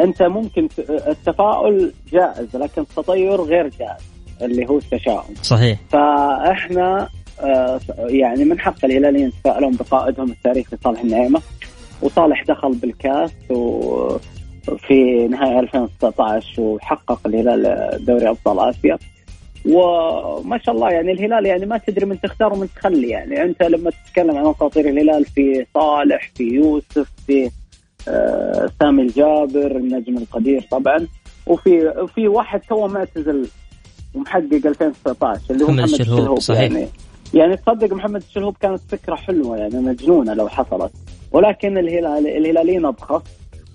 أنت 0.00 0.22
ممكن 0.22 0.68
التفاؤل 0.88 1.92
جائز 2.12 2.56
لكن 2.56 2.82
التطير 2.82 3.40
غير 3.40 3.68
جائز 3.68 4.02
اللي 4.42 4.66
هو 4.68 4.78
التشاؤم. 4.78 5.34
صحيح. 5.42 5.78
فإحنا 5.90 7.08
آه، 7.40 7.80
يعني 7.98 8.44
من 8.44 8.60
حق 8.60 8.84
الهلاليين 8.84 9.28
يتفائلون 9.28 9.76
بقائدهم 9.76 10.30
التاريخي 10.30 10.76
صالح 10.84 11.00
النعيمة. 11.00 11.40
وصالح 12.02 12.44
دخل 12.44 12.74
بالكاس 12.74 13.32
وفي 13.50 15.28
نهاية 15.30 15.60
2019 15.60 16.62
وحقق 16.62 17.20
الهلال 17.26 18.04
دوري 18.04 18.28
أبطال 18.28 18.58
آسيا. 18.58 18.98
وما 19.64 20.58
شاء 20.58 20.74
الله 20.74 20.90
يعني 20.90 21.12
الهلال 21.12 21.46
يعني 21.46 21.66
ما 21.66 21.78
تدري 21.78 22.06
من 22.06 22.20
تختار 22.20 22.52
ومن 22.52 22.68
تخلي 22.76 23.08
يعني. 23.08 23.42
أنت 23.42 23.62
لما 23.62 23.90
تتكلم 23.90 24.36
عن 24.36 24.46
أساطير 24.46 24.88
الهلال 24.88 25.24
في 25.24 25.66
صالح 25.74 26.30
في 26.34 26.44
يوسف 26.44 27.08
في 27.26 27.50
آه، 28.08 28.70
سامي 28.80 29.02
الجابر 29.02 29.76
النجم 29.76 30.16
القدير 30.16 30.66
طبعا. 30.70 31.06
وفي 31.46 31.92
في 32.14 32.28
واحد 32.28 32.60
تو 32.60 32.86
معتزل 32.86 33.48
ومحقق 34.14 34.66
2019 34.66 35.40
اللي 35.50 35.64
هو 35.64 35.68
محمد 35.68 35.88
الشلهوب 35.88 36.40
صحيح. 36.40 36.60
يعني. 36.60 36.88
يعني 37.34 37.56
تصدق 37.56 37.92
محمد 37.92 38.22
الشلهوب 38.22 38.56
كانت 38.60 38.80
فكرة 38.88 39.14
حلوة 39.14 39.56
يعني 39.56 39.74
مجنونة 39.74 40.34
لو 40.34 40.48
حصلت. 40.48 40.92
ولكن 41.34 41.78
الهلال 41.78 42.26
الهلاليين 42.26 42.86
ابخص 42.86 43.22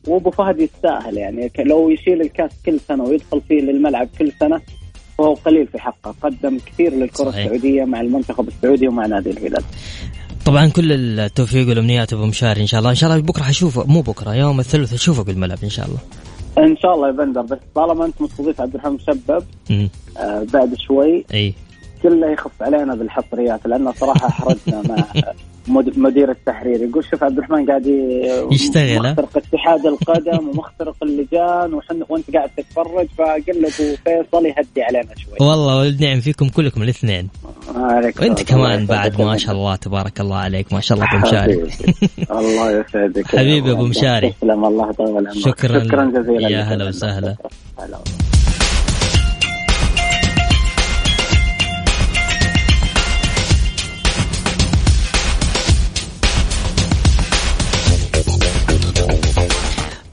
وأبو 0.07 0.31
فهد 0.31 0.59
يستاهل 0.59 1.17
يعني. 1.17 1.51
لو 1.59 1.89
يشيل 1.89 2.21
الكاس 2.21 2.51
كل 2.65 2.79
سنة 2.79 3.03
ويدخل 3.03 3.41
فيه 3.47 3.61
للملعب 3.61 4.09
كل 4.19 4.31
سنة 4.39 4.61
فهو 5.17 5.33
قليل 5.33 5.67
في 5.67 5.79
حقه. 5.79 6.15
قدم 6.21 6.57
كثير 6.57 6.93
للكرة 6.93 7.31
صحيح. 7.31 7.45
السعودية 7.45 7.85
مع 7.85 8.01
المنتخب 8.01 8.47
السعودي 8.47 8.87
ومع 8.87 9.05
نادي 9.05 9.29
الهلال. 9.29 9.63
طبعا 10.45 10.67
كل 10.67 10.91
التوفيق 10.91 11.67
والأمنيات 11.69 12.13
أبو 12.13 12.25
مشاري 12.25 12.61
إن 12.61 12.67
شاء 12.67 12.79
الله. 12.79 12.89
إن 12.89 12.95
شاء 12.95 13.09
الله 13.11 13.21
بكرة 13.21 13.43
حشوفه 13.43 13.83
مو 13.83 14.01
بكرة 14.01 14.35
يوم 14.35 14.59
الثلاثاء 14.59 14.95
اشوفك 14.95 15.25
بالملعب 15.25 15.57
إن 15.63 15.69
شاء 15.69 15.85
الله. 15.85 15.99
إن 16.57 16.77
شاء 16.77 16.95
الله 16.95 17.07
يا 17.07 17.13
بندر 17.13 17.41
بس 17.41 17.59
طالما 17.75 18.05
أنت 18.05 18.21
مستضيف 18.21 18.61
عبد 18.61 18.75
الرحمن 18.75 18.93
مشبب 18.93 19.43
آه 20.17 20.45
بعد 20.53 20.75
شوي 20.75 21.25
أي. 21.33 21.53
كله 22.03 22.31
يخف 22.31 22.61
علينا 22.61 22.95
بالحصريات 22.95 23.67
لأن 23.67 23.91
صراحة 23.91 24.27
احرجنا 24.27 24.81
مع 24.89 25.05
مدير 25.97 26.31
التحرير 26.31 26.83
يقول 26.83 27.03
شوف 27.11 27.23
عبد 27.23 27.37
الرحمن 27.37 27.65
قاعد 27.65 27.85
يشتغل،؟ 28.51 28.99
مخترق 28.99 29.37
اتحاد 29.37 29.85
القدم 29.85 30.49
ومخترق 30.49 30.95
اللجان 31.03 31.73
وحن 31.73 32.03
وانت 32.09 32.35
قاعد 32.35 32.49
تتفرج 32.57 33.07
فقل 33.17 33.61
له 33.61 33.67
ابو 33.67 33.95
فيصل 34.05 34.45
يهدي 34.45 34.81
علينا 34.83 35.15
شوي 35.17 35.47
والله 35.47 35.79
والنعم 35.79 36.19
فيكم 36.19 36.49
كلكم 36.49 36.83
الاثنين 36.83 37.29
عليك 37.75 38.21
وانت. 38.21 38.43
كمان 38.43 38.85
بعد. 38.85 39.21
ما 39.21 39.37
شاء 39.37 39.55
الله 39.55 39.75
تبارك 39.75 40.21
الله 40.21 40.35
عليك 40.35 40.73
ما 40.73 40.79
شاء 40.79 40.97
الله 40.97 41.07
أبو 41.15 41.27
مشاري. 41.27 41.53
الله 42.39 42.71
يسعدك 42.71 43.27
حبيبي 43.27 43.71
أبو 43.71 43.85
مشاري. 43.85 44.29
تسلم 44.29 44.65
الله 44.65 44.89
يطول 44.89 45.27
عمرك 45.27 45.33
شكراً. 45.33 45.83
شكرا 45.83 46.05
جزيلا 46.05 46.49
يا. 46.49 46.61
هلا 46.61 46.87
وسهلا. 46.87 47.35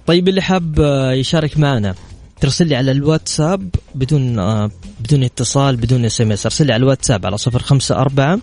طيب 0.07 0.29
اللي 0.29 0.43
حاب 0.43 0.81
آه، 0.81 1.13
يشارك 1.13 1.59
معنا 1.59 1.95
ترسل 2.41 2.67
لي 2.67 2.77
على 2.77 2.91
الواتساب 2.91 3.71
بدون 3.95 4.39
آه، 4.39 4.71
بدون 5.01 5.23
اتصال 5.23 5.77
بدون 5.77 6.05
SMS 6.05 6.47
ارسل 6.47 6.67
لي 6.67 6.73
على 6.73 6.83
الواتساب 6.83 7.27
على 7.27 7.39
صفر 7.39 7.63
خمسة 7.63 7.97
أربعة 7.97 8.39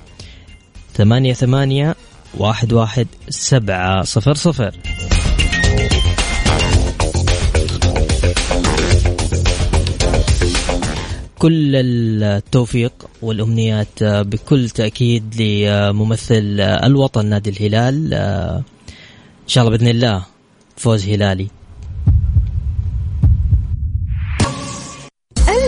ثمانية 0.93 1.33
ثمانية 1.33 1.95
واحد 2.37 2.73
واحد 2.73 3.07
سبعة 3.29 4.03
صفر 4.03 4.33
صفر. 4.33 4.75
كل 11.39 11.75
التوفيق 11.75 12.93
والأمنيات 13.21 14.01
آه، 14.03 14.21
بكل 14.21 14.69
تأكيد 14.69 15.41
لممثل 15.41 16.59
الوطن 16.59 17.25
نادي 17.25 17.49
الهلال 17.49 18.13
إن 19.43 19.47
شاء 19.47 19.63
الله 19.63 19.77
بإذن 19.77 19.87
الله. 19.87 20.32
فوز 20.77 21.09
هلالي. 21.09 21.47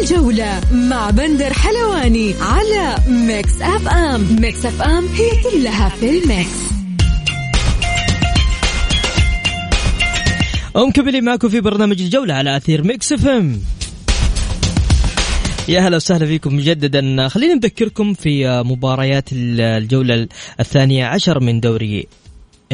الجولة 0.01 0.61
مع 0.71 1.09
بندر 1.09 1.53
حلواني 1.53 2.33
على 2.41 2.95
Mix 3.07 3.61
FM. 3.61 4.41
Mix 4.41 4.65
FM 4.65 5.05
هي 5.07 5.43
كلها 5.43 5.89
في 5.89 6.09
ال 6.09 6.17
mix. 6.17 6.49
ومكملين 10.75 11.23
معكم 11.23 11.49
في 11.49 11.61
برنامج 11.61 12.01
الجولة 12.01 12.33
على 12.33 12.57
أثير 12.57 12.83
Mix 12.83 13.13
FM. 13.13 13.61
يا 15.67 15.81
هلا 15.81 15.95
وسهلا 15.95 16.25
فيكم 16.25 16.55
مجددا. 16.55 17.27
خلينا 17.27 17.53
نذكركم 17.53 18.13
في 18.13 18.63
مباريات 18.65 19.29
الجولة 19.31 20.27
الثانية 20.59 21.05
عشر 21.05 21.39
من 21.39 21.59
دوري 21.59 22.07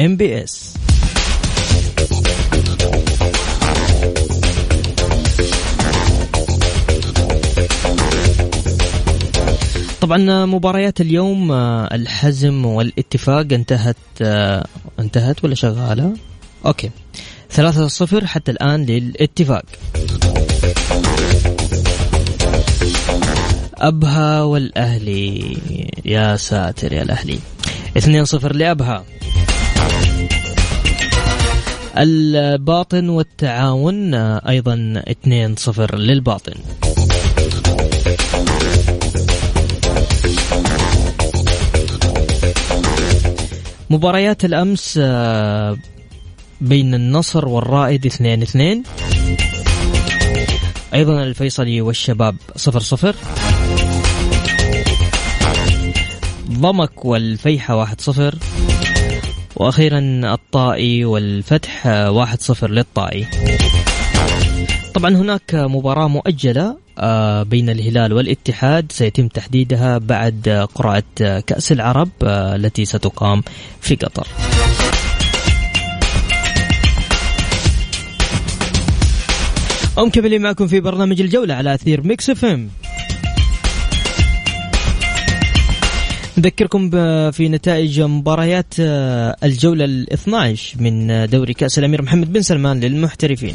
MBS. 0.00 0.74
طبعا 10.02 10.46
مباريات 10.46 11.00
اليوم 11.00 11.52
آه، 11.52 11.94
الحزم 11.94 12.66
والاتفاق 12.66 13.46
انتهت 13.52 13.96
آه، 14.22 14.66
انتهت 14.98 15.44
ولا 15.44 15.54
شغالة؟ 15.54 16.14
okay. 16.66 16.90
ثلاثة 17.50 17.88
صفر 17.88 18.26
حتى 18.26 18.50
الآن 18.50 18.86
للاتفاق. 18.86 19.62
أبها 23.74 24.42
والأهلي. 24.42 25.58
يا 26.04 26.36
ساتر 26.36 26.92
يا 26.92 27.02
الأهلي. 27.02 27.38
اثنين 27.96 28.24
صفر 28.24 28.56
لأبها. 28.56 29.04
الباطن 31.98 33.08
والتعاون 33.08 34.14
آه، 34.14 34.48
أيضا 34.48 35.02
اثنين 35.08 35.56
صفر 35.56 35.96
للباطن. 35.96 36.54
مباريات 43.92 44.44
الأمس 44.44 44.98
آه، 45.02 45.76
بين 46.60 46.94
النصر 46.94 47.48
والرائد 47.48 48.06
اثنين 48.06 48.42
اثنين. 48.42 48.82
أيضا 50.94 51.22
الفيصلي 51.22 51.80
والشباب 51.80 52.36
صفر 52.56 52.80
صفر. 52.80 53.14
ضمك 56.50 57.04
والفيحة 57.04 57.76
واحد 57.76 58.00
صفر. 58.00 58.34
وأخيرا 59.56 60.00
الطائي 60.34 61.04
والفتح 61.04 61.86
آه، 61.86 62.10
واحد 62.10 62.40
صفر 62.40 62.70
للطائي. 62.70 63.26
طبعا 64.94 65.10
هناك 65.16 65.54
مباراة 65.54 66.08
مؤجلة 66.08 66.76
آه، 66.98 67.42
بين 67.42 67.70
الهلال 67.70 68.12
والاتحاد. 68.12 68.92
سيتم 68.92 69.28
تحديدها 69.28 69.98
بعد 69.98 70.68
قرعة 70.74 71.02
كأس 71.40 71.72
العرب 71.72 72.08
آه، 72.22 72.56
التي 72.56 72.84
ستقام 72.84 73.42
في 73.80 73.94
قطر. 73.94 74.26
ومكملين 79.96 80.42
معكم 80.42 80.66
في 80.66 80.80
برنامج 80.80 81.20
الجولة 81.20 81.54
على 81.54 81.74
أثير 81.74 82.02
Mix 82.06 82.30
FM. 82.30 82.68
نذكركم 86.38 86.90
في 87.30 87.48
نتائج 87.48 88.00
مباريات 88.00 88.74
آه، 88.80 89.36
الجولة 89.44 89.84
ال 89.84 90.12
12 90.12 90.82
من 90.82 91.26
دوري 91.26 91.54
كأس 91.54 91.78
الأمير 91.78 92.02
محمد 92.02 92.32
بن 92.32 92.42
سلمان 92.42 92.80
للمحترفين. 92.80 93.54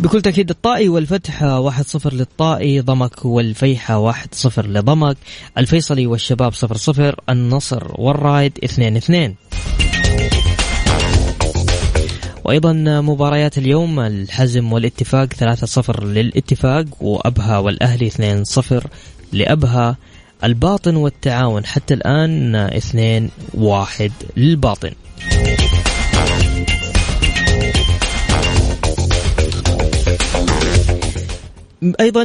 بكل 0.00 0.22
تأكيد 0.22 0.50
الطائي 0.50 0.88
والفتح 0.88 1.44
1-0 1.70 2.14
للطائي 2.14 2.80
ضمك 2.80 3.24
والفيحة 3.24 4.12
1-0 4.12 4.58
لضمك 4.58 5.16
الفيصلي 5.58 6.06
والشباب 6.06 6.54
0-0 6.54 6.58
النصر 7.28 7.86
والرايد 8.00 8.58
2-2 8.64 9.50
وأيضا 12.44 12.72
مباريات 13.00 13.58
اليوم 13.58 14.00
الحزم 14.00 14.72
والاتفاق 14.72 15.28
3-0 15.34 16.02
للاتفاق 16.02 16.84
وأبها 17.00 17.58
والأهلي 17.58 18.10
2-0 18.44 18.86
لأبها 19.32 19.96
الباطن 20.44 20.96
والتعاون 20.96 21.66
حتى 21.66 21.94
الآن 21.94 22.70
2-1 23.58 24.10
للباطن. 24.36 24.90
أيضا 32.00 32.24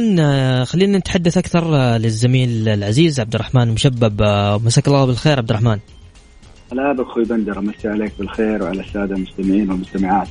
خلينا 0.64 0.98
نتحدث 0.98 1.38
أكثر 1.38 1.96
للزميل 1.96 2.68
العزيز 2.68 3.20
عبد 3.20 3.34
الرحمن 3.34 3.68
مشبب. 3.68 4.22
مساك 4.64 4.88
الله 4.88 5.06
بالخير 5.06 5.38
عبد 5.38 5.50
الرحمن. 5.50 5.78
هلا 6.72 6.92
بأخوي 6.92 7.24
بندر 7.24 7.58
أمسي 7.58 7.88
عليك 7.88 8.12
بالخير 8.18 8.62
وعلى 8.62 8.80
السادة 8.80 9.14
المستمعين 9.16 9.70
والمستمعات. 9.70 10.28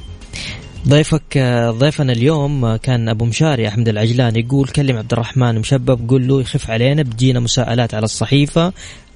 ضيفك 0.87 1.37
ضيفنا 1.69 2.11
اليوم 2.13 2.75
كان 2.75 3.09
أبو 3.09 3.25
مشاري 3.25 3.67
أحمد 3.67 3.87
العجلان 3.87 4.35
يقول 4.35 4.67
كلم 4.67 4.97
عبد 4.97 5.13
الرحمن 5.13 5.59
مشبب 5.59 6.09
قول 6.09 6.27
له 6.27 6.41
يخف 6.41 6.71
علينا 6.71 7.03
بتجينا 7.03 7.39
مساءلات 7.39 7.93
على 7.93 8.03
الصحيفة 8.03 8.73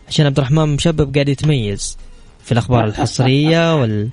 عشان 0.08 0.26
عبد 0.26 0.38
الرحمن 0.38 0.70
مشبب 0.70 1.14
قاعد 1.14 1.30
يتميز 1.30 1.98
في 2.44 2.52
الأخبار 2.52 2.86
الحصرية 2.90 3.82
وال 3.82 4.10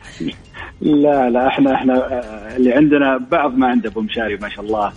لا 0.81 1.31
لا 1.31 1.49
إحنا 1.49 1.75
إحنا 1.75 1.95
آه، 1.95 2.57
اللي 2.57 2.73
عندنا 2.73 3.27
بعض 3.31 3.55
ما 3.55 3.67
عند 3.67 3.87
أبو 3.87 4.01
مشاري 4.01 4.37
ما 4.37 4.49
شاء 4.49 4.65
الله. 4.65 4.93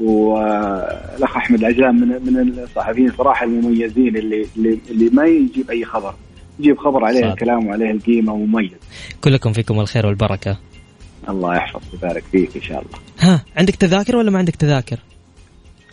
والأخ 0.00 1.36
أحمد 1.36 1.58
العجلان 1.58 1.94
من 1.94 2.08
من 2.08 2.58
الصحفيين 2.58 3.12
صراحة 3.18 3.46
المميزين 3.46 4.16
اللي 4.16 4.46
اللي, 4.56 4.78
اللي 4.90 5.10
ما 5.12 5.24
يجيب 5.26 5.70
أي 5.70 5.84
خبر. 5.84 6.14
يجيب 6.60 6.78
خبر 6.78 7.04
عليه. 7.04 7.32
الكلام 7.32 7.66
وعليه 7.66 7.90
القيمة 7.90 8.36
مميز 8.36 8.70
كلكم 9.20 9.52
فيكم 9.52 9.80
الخير 9.80 10.06
والبركة. 10.06 10.58
الله 11.28 11.56
يحفظ 11.56 11.80
ويبارك 11.92 12.24
فيك 12.32 12.56
إن 12.56 12.62
شاء 12.62 12.78
الله. 12.78 12.98
ها 13.20 13.44
عندك 13.56 13.74
تذاكر 13.74 14.16
ولا 14.16 14.30
ما 14.30 14.38
عندك 14.38 14.56
تذاكر؟ 14.56 14.98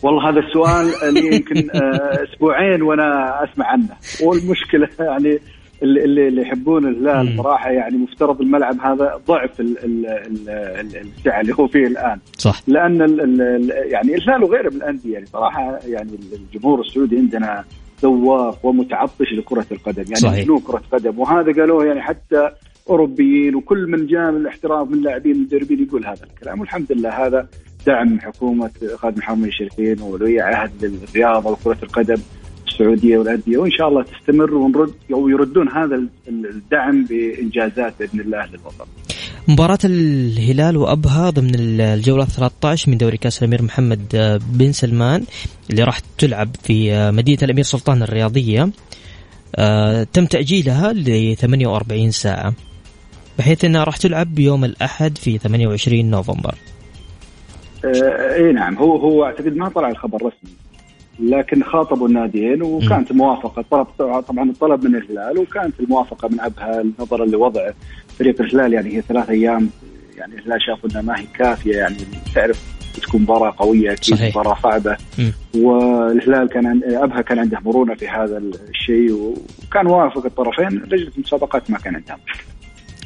والله 0.02 0.28
هذا 0.30 0.40
السؤال 0.40 1.14
لي 1.14 1.36
يمكن 1.36 1.70
آه، 1.70 2.24
أسبوعين 2.24 2.82
وأنا 2.82 3.38
أسمع 3.44 3.66
عنه. 3.66 3.96
والمشكلة 4.22 4.88
يعني 5.00 5.38
اللي 5.82 6.28
اللي 6.28 6.42
يحبون 6.42 6.88
الهلال 6.88 7.36
صراحة 7.36 7.70
يعني 7.70 7.96
مفترض 7.98 8.40
الملعب 8.40 8.80
هذا 8.80 9.20
ضعف 9.28 9.60
السعه 9.60 11.40
اللي 11.40 11.54
هو 11.58 11.66
فيه 11.66 11.86
الآن. 11.86 12.18
صح. 12.38 12.62
لأن 12.66 13.02
ال 13.02 13.20
ال 13.40 13.70
يعني 13.92 14.14
الهلال 14.14 14.44
وغيره 14.44 14.70
من 14.70 14.76
الأندية 14.76 15.12
يعني 15.12 15.26
صراحة 15.26 15.78
يعني 15.86 16.10
الجمهور 16.32 16.80
السعودي 16.80 17.16
عندنا 17.16 17.64
ذواق 18.02 18.66
ومتعطش 18.66 19.32
لكرة 19.32 19.66
القدم. 19.72 20.02
يعني 20.02 20.16
صحيح. 20.16 20.46
كرة 20.66 20.82
قدم. 20.92 21.18
وهذا 21.18 21.52
قالوه 21.52 21.84
يعني 21.84 22.02
حتى 22.02 22.50
أوروبيين 22.90 23.54
وكل 23.54 23.86
من 23.86 24.06
جاء 24.06 24.30
من 24.30 24.36
الاحتراف 24.36 24.90
من 24.90 25.02
لاعبين 25.02 25.42
مدربين 25.42 25.82
يقول 25.82 26.06
هذا 26.06 26.24
الكلام. 26.24 26.60
والحمد 26.60 26.92
لله 26.92 27.26
هذا 27.26 27.48
دعم 27.86 28.20
حكومة 28.20 28.70
خادم 28.96 29.18
محمد 29.18 29.46
الشريفين 29.46 30.00
وولي 30.00 30.40
عهد 30.40 30.70
للرياضة 30.84 31.50
وكرة 31.50 31.78
القدم. 31.82 32.22
السعودية 32.72 33.18
والأندية 33.18 33.58
وإن 33.58 33.70
شاء 33.70 33.88
الله 33.88 34.02
تستمر 34.02 34.54
ونرد 34.54 34.94
أو 35.12 35.28
يردون 35.28 35.68
هذا 35.68 36.02
الدعم 36.28 37.04
بإنجازات 37.04 37.94
بإذن 38.00 38.20
الله 38.20 38.46
للوطن. 38.46 38.84
مباراة 39.48 39.78
الهلال 39.84 40.76
وأبها 40.76 41.30
ضمن 41.30 41.54
الجولة 41.54 42.24
13 42.24 42.90
من 42.90 42.98
دوري 42.98 43.16
كأس 43.16 43.42
الأمير 43.42 43.62
محمد 43.62 44.38
بن 44.52 44.72
سلمان 44.72 45.24
اللي 45.70 45.84
راح 45.84 45.98
تلعب 46.18 46.48
في 46.62 47.10
مدينة 47.10 47.38
الأمير 47.42 47.64
سلطان 47.64 48.02
الرياضية 48.02 48.68
آه، 49.56 50.06
تم 50.12 50.26
تأجيلها 50.26 50.92
ل 50.92 51.36
48 51.36 52.10
ساعة 52.10 52.54
بحيث 53.38 53.64
أنها 53.64 53.84
راح 53.84 53.96
تلعب 53.96 54.34
بيوم 54.34 54.64
الأحد 54.64 55.18
في 55.18 55.38
28 55.38 56.10
نوفمبر. 56.10 56.54
آه، 57.84 58.34
إي 58.34 58.52
نعم 58.52 58.76
هو 58.76 58.96
هو 58.96 59.24
أعتقد 59.24 59.56
ما 59.56 59.68
طلع 59.68 59.88
الخبر 59.88 60.16
رسمي 60.16 60.52
لكن 61.20 61.62
خاطبوا 61.62 62.08
الناديين 62.08 62.62
وكانت 62.62 63.10
الموافقة. 63.10 63.64
طلب 63.70 63.86
طبعا 64.22 64.50
الطلب 64.50 64.84
من 64.84 64.94
الهلال 64.96 65.38
وكانت 65.38 65.80
الموافقة 65.80 66.28
من 66.28 66.40
أبها 66.40 66.84
نظرا 66.98 67.26
لوضع 67.26 67.70
فريق 68.18 68.40
الهلال. 68.40 68.72
يعني 68.72 68.96
هي 68.96 69.02
ثلاث 69.02 69.30
أيام 69.30 69.70
يعني 70.18 70.34
الهلال 70.34 70.62
شافوا 70.62 70.90
إنها 70.90 71.02
ما 71.02 71.20
هي 71.20 71.26
كافية. 71.38 71.76
يعني 71.76 71.96
تعرف 72.34 72.62
تكون 73.02 73.22
مباراة 73.22 73.54
قوية 73.58 73.92
أكيد. 73.92 74.22
مباراة 74.22 74.56
صعبة. 74.62 74.96
والهلال 75.54 76.48
كان 76.48 76.80
أبها 76.84 77.20
كان 77.22 77.38
عنده 77.38 77.58
مرونة 77.64 77.94
في 77.94 78.08
هذا 78.08 78.38
الشيء 78.70 79.12
وكان 79.12 79.86
وافق 79.86 80.24
الطرفين 80.24 80.68
لجنة 80.68 81.12
المسابقات 81.16 81.70
ما 81.70 81.78
كان 81.78 81.94
عندها 81.94 82.18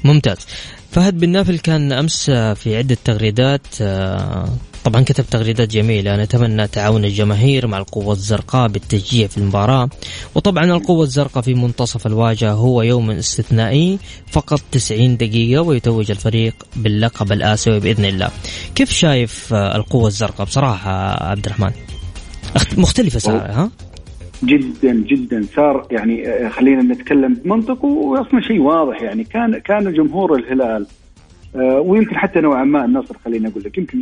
ممتاز. 0.05 0.47
فهد 0.91 1.21
بن 1.21 1.29
نافل 1.29 1.59
كان 1.59 1.93
أمس 1.93 2.31
في 2.31 2.77
عدة 2.77 2.97
تغريدات 3.05 3.67
آه، 3.83 4.49
طبعا 4.87 5.03
كتب 5.03 5.25
تغريدات 5.31 5.71
جميلة 5.71 6.23
نتمنى 6.23 6.67
تعاون 6.67 7.05
الجماهير 7.05 7.67
مع 7.67 7.79
القوة 7.79 8.13
الزرقاء 8.13 8.69
بالتشجيع 8.69 9.27
في 9.27 9.39
المباراة. 9.39 9.89
وطبعا 10.35 10.65
القوة 10.65 11.03
الزرقاء 11.05 11.43
في 11.43 11.55
منتصف 11.55 12.07
الواجهة 12.07 12.53
هو 12.53 12.83
يوم 12.83 13.11
استثنائي 13.11 13.99
فقط 14.31 14.61
90 14.73 15.17
دقيقة 15.17 15.63
ويتوج 15.63 16.11
الفريق 16.11 16.55
باللقب 16.77 17.33
الآسيوي 17.33 17.81
بإذن 17.81 18.05
الله. 18.05 18.31
كيف 18.75 18.91
شايف 18.91 19.55
القوة 19.55 20.07
الزرقاء؟ 20.07 20.47
بصراحة 20.47 21.25
عبد 21.31 21.47
الرحمن 21.47 21.71
مختلفة 22.79 23.19
صار 23.19 23.37
ها؟ 23.37 23.71
جدا 24.45 24.93
جدا 24.93 25.47
صار 25.57 25.87
يعني 25.91 26.29
آه، 26.29 26.49
خلينا 26.49 26.83
نتكلم 26.83 27.35
بمنطق 27.35 27.85
واصلا 27.85 28.41
شيء 28.41 28.61
واضح. 28.61 29.03
يعني 29.03 29.25
كان 29.25 29.59
كان 29.59 29.93
جمهور 29.93 30.35
الهلال 30.35 30.87
ويمكن 31.55 32.17
حتى 32.17 32.41
نوعا 32.41 32.65
ما 32.65 32.85
النصر 32.85 33.17
خليني 33.25 33.49
أقول 33.49 33.63
لك 33.65 33.79
يمكن 33.79 34.01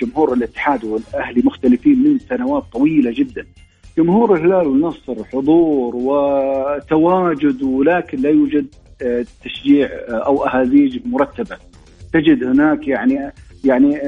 جمهور 0.00 0.32
الاتحاد 0.32 0.84
والأهلي 0.84 1.42
مختلفين 1.44 1.98
من 2.04 2.18
سنوات 2.18 2.64
طويلة 2.72 3.12
جدا. 3.14 3.46
جمهور 3.98 4.34
الهلال 4.34 4.66
والنصر 4.66 5.24
حضور 5.24 5.96
وتواجد 5.96 7.62
ولكن 7.62 8.18
لا 8.18 8.30
يوجد 8.30 8.66
آه، 9.02 9.26
تشجيع 9.44 9.86
آه، 9.86 10.12
أو 10.12 10.46
أهازيج 10.46 11.00
مرتبة. 11.06 11.56
تجد 12.12 12.44
هناك 12.44 12.88
يعني 12.88 13.32
يعني 13.64 13.98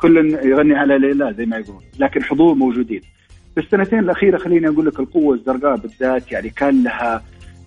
كل 0.00 0.38
يغني 0.44 0.74
على 0.74 0.98
ليلى 0.98 1.34
زي 1.38 1.46
ما 1.46 1.56
يقول 1.56 1.82
لكن 1.98 2.22
حضور 2.22 2.54
موجودين. 2.54 3.00
في 3.54 3.60
السنتين 3.60 3.98
الأخيرة 3.98 4.38
خليني 4.38 4.68
أقول 4.68 4.86
لك 4.86 5.00
القوة 5.00 5.34
الزرقاء 5.34 5.76
بالذات 5.76 6.32
يعني 6.32 6.50
كان 6.50 6.82
لها 6.82 7.22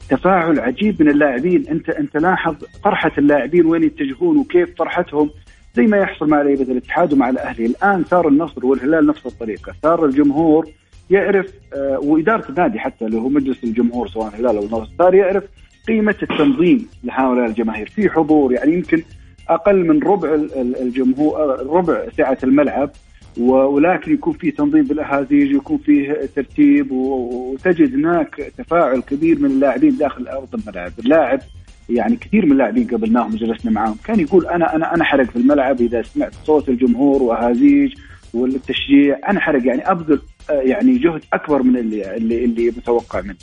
تفاعل 0.10 0.60
عجيب 0.60 1.02
من 1.02 1.10
اللاعبين. 1.10 1.68
انت 1.68 1.89
أنت 1.89 2.18
لاحظ 2.18 2.56
فرحه 2.84 3.12
اللاعبين 3.18 3.65
وين 3.65 3.84
يتجهون 3.84 4.38
وكيف 4.38 4.70
فرحتهم 4.78 5.30
زي 5.76 5.88
ما 5.88 5.98
يحصل 5.98 6.30
مع 6.30 6.41
لعيبة 6.41 6.62
الاتحاد 6.63 7.13
ومع 7.13 7.30
الأهلي. 7.30 7.65
الآن 7.65 8.04
صار 8.04 8.28
النصر 8.28 8.65
والهلال 8.65 9.08
نفس 9.08 9.26
الطريقة. 9.26 9.74
صار 9.84 10.06
الجمهور 10.06 10.70
يعرف 11.10 11.54
آه 11.74 12.00
وإدارة 12.00 12.50
النادي 12.50 12.80
حتى 12.80 13.06
اللي 13.06 13.18
هو 13.18 13.30
مجلس 13.30 13.63
الجمهور 13.63 14.08
سواء 14.08 14.28
الهلال 14.28 14.58
أو 14.58 14.63
النصر 14.63 14.89
صار 14.98 15.15
يعرف 15.15 15.44
قيمة 15.88 16.15
التنظيم 16.24 16.88
لهؤلاء 17.04 17.46
الجماهير. 17.46 17.89
في 17.89 18.10
حضور 18.10 18.54
يعني 18.54 18.74
يمكن 18.74 19.04
أقل 19.50 19.88
من 19.88 20.04
ربع 20.04 20.34
الجمهور 20.82 21.60
ربع 21.70 22.06
سعه 22.18 22.38
الملعب 22.44 22.89
ولكن 23.38 24.13
يكون 24.13 24.34
في 24.34 24.52
تنظيم 24.52 24.84
بالأهازيج 24.84 25.52
يكون 25.52 25.78
فيه 25.78 26.30
ترتيب 26.36 26.91
وتجد 26.91 27.93
هناك 27.95 28.36
تفاعل 28.58 29.00
كبير 29.02 29.39
من 29.39 29.45
اللاعبين 29.45 29.98
داخل 29.98 30.28
أرض 30.28 30.56
الملعب، 30.56 30.91
اللاعب 31.00 31.39
يعني 31.89 32.15
كثير 32.15 32.45
من 32.45 32.52
اللاعبين 32.52 32.88
قابلناهم 32.88 33.34
وجلسنا 33.34 33.71
معاهم 33.71 33.98
كان 34.06 34.19
يقول 34.19 34.48
أنا 34.48 34.76
أنا 34.76 34.95
أنا 34.95 35.04
حرق 35.04 35.26
في 35.26 35.36
الملعب 35.36 35.82
إذا 35.82 36.02
سمعت 36.02 36.34
صوت 36.43 36.69
الجمهور 36.69 37.24
وأهازيج 37.24 37.93
والتشجيع 38.34 39.19
أنا 39.30 39.39
حرق 39.39 39.67
يعني 39.67 39.91
أبذل 39.91 40.19
يعني 40.50 40.98
جهد 40.98 41.21
أكبر 41.34 41.63
من 41.63 41.78
اللي 41.78 42.17
اللي, 42.17 42.45
اللي 42.45 42.67
متوقع 42.67 43.21
منه. 43.21 43.36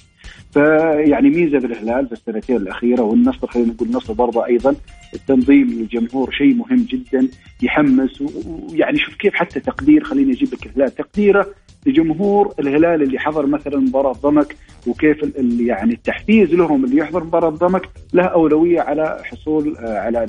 فيعني 0.53 1.31
ميزة 1.31 1.59
بالهلال 1.59 2.07
في 2.07 2.13
السنتين 2.13 2.57
الأخيرة 2.57 3.03
والنصر 3.03 3.47
خلينا 3.47 3.73
نقول 3.73 3.89
النصر 3.89 4.13
برضه 4.13 4.47
أيضا 4.47 4.75
التنظيم 5.15 5.67
للجمهور 5.69 6.31
شيء 6.31 6.55
مهم 6.55 6.87
جدا 6.91 7.29
يحمس 7.63 8.23
ويعني 8.23 8.99
شوف 8.99 9.15
كيف 9.15 9.35
حتى 9.35 9.61
تقدير 9.61 10.05
خليني 10.05 10.33
أجيب 10.33 10.49
لك 10.53 10.67
الهلال 10.67 10.95
تقديره 10.95 11.47
لجمهور 11.87 12.55
الهلال 12.59 13.03
اللي 13.03 13.19
حضر 13.19 13.47
مثلا 13.47 13.77
مباراة 13.77 14.13
ضمك 14.13 14.57
وكيف 14.87 15.17
يعني 15.61 15.95
التحفيز 15.95 16.55
لهم 16.55 16.85
اللي 16.85 16.97
يحضر 16.97 17.25
مباراة 17.25 17.51
ضمك 17.51 17.89
له 18.13 18.25
أولوية 18.25 18.81
على 18.81 19.21
حصول 19.25 19.77
آه، 19.77 19.99
على 19.99 20.27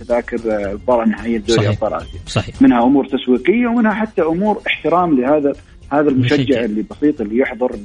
تذاكر 0.00 0.38
آه، 0.52 0.72
المباراه 0.72 1.04
النهائيه 1.04 1.38
دوري 1.38 1.68
أبطال 1.68 1.94
آسيا. 1.94 2.20
صحيح. 2.26 2.62
منها 2.62 2.82
أمور 2.82 3.06
تسويقية 3.06 3.66
ومنها 3.66 3.94
حتى 3.94 4.22
أمور 4.22 4.62
احترام 4.66 5.20
لهذا 5.20 5.52
هذا 5.92 6.08
المشجع 6.08 6.64
اللي 6.64 6.84
بسيط 6.90 7.20
اللي 7.20 7.38
يحضر 7.38 7.76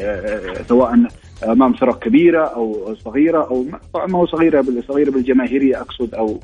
آه، 0.00 0.62
سواء 0.68 0.94
امام 1.42 1.72
فرق 1.72 1.98
كبيرة 1.98 2.44
أو 2.44 2.96
صغيرة 3.04 3.48
أو 3.50 3.66
ما 4.08 4.18
هو 4.18 4.26
صغيرة 4.26 4.64
صغيرة 4.88 5.10
بالجماهيرية 5.10 5.80
أقصد 5.80 6.14
أو 6.14 6.40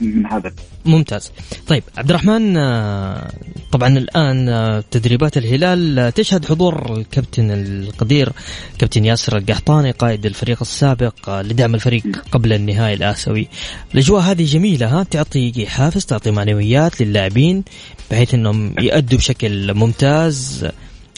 من 0.00 0.26
هذا. 0.26 0.52
ممتاز. 0.84 1.32
طيب 1.66 1.82
عبد 1.98 2.10
الرحمن 2.10 2.56
آه، 2.56 3.30
طبعا 3.72 3.88
الآن 3.98 4.48
آه، 4.48 4.84
تدريبات 4.90 5.36
الهلال 5.36 5.98
آه، 5.98 6.10
تشهد 6.10 6.44
حضور 6.44 6.96
الكابتن 6.96 7.50
القدير 7.50 8.32
كابتن 8.78 9.04
ياسر 9.04 9.36
القحطاني 9.36 9.90
قائد 9.90 10.26
الفريق 10.26 10.58
السابق 10.60 11.40
لدعم 11.40 11.74
الفريق 11.74 12.02
قبل 12.32 12.52
النهائي 12.52 12.94
الآسيوي. 12.94 13.48
الأجواء 13.94 14.22
هذه 14.22 14.44
جميلة 14.44 15.00
ها؟ 15.00 15.02
تعطي 15.02 15.66
حافز 15.66 16.06
تعطي 16.06 16.30
معنويات 16.30 17.02
للاعبين 17.02 17.64
بحيث 18.10 18.34
إنهم 18.34 18.74
يأدوا 18.78 19.18
بشكل 19.18 19.74
ممتاز. 19.74 20.68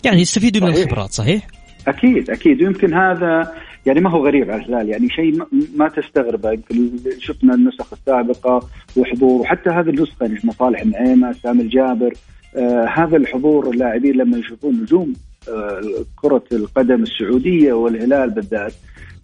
يعني 0.04 0.20
يستفيدوا 0.20 0.68
من 0.68 0.76
الخبرات 0.76 1.12
صحيح؟ 1.12 1.61
أكيد 1.88 2.30
أكيد. 2.30 2.62
ويمكن 2.62 2.94
هذا 2.94 3.52
يعني 3.86 4.00
ما 4.00 4.10
هو 4.10 4.26
غريب 4.26 4.50
على 4.50 4.62
الهلال. 4.62 4.88
يعني 4.88 5.08
شيء 5.08 5.42
ما 5.76 5.88
تستغربه. 5.88 6.52
يمكن 6.52 6.90
شفنا 7.18 7.54
النسخ 7.54 7.92
السابقة 7.92 8.68
وحضور 8.96 9.40
وحتى 9.40 9.70
هذه 9.70 9.88
النسخة 9.88 10.26
يعني 10.26 10.38
مصالح 10.44 10.80
النعيمه 10.80 11.32
سامي 11.32 11.62
الجابر 11.62 12.12
آه 12.56 12.84
هذا 12.94 13.16
الحضور 13.16 13.70
اللاعبين 13.70 14.14
لما 14.16 14.38
يشوفون 14.38 14.74
نجوم 14.82 15.12
آه 15.48 15.80
كرة 16.16 16.44
القدم 16.52 17.02
السعودية 17.02 17.72
والهلال 17.72 18.30
بالذات 18.30 18.72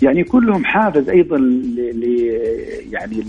يعني 0.02 0.24
كلهم 0.24 0.64
حافز 0.64 1.08
أيضا 1.08 1.36
ل 1.36 2.04
يعني 2.92 3.24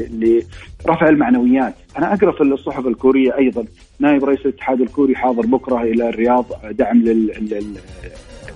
لرفع 0.86 1.10
المعنويات، 1.10 1.74
أنا 1.98 2.14
أقرأ 2.14 2.32
في 2.32 2.42
الصحف 2.42 2.88
الكورية 2.88 3.38
أيضا 3.38 3.66
نائب 4.00 4.26
رئيس 4.26 4.40
الاتحاد 4.40 4.82
الكوري 4.82 5.16
حاضر 5.16 5.46
بكرة 5.46 5.82
إلى 5.82 6.10
الرياض 6.10 6.46
دعم 6.72 7.02
لل 7.02 7.78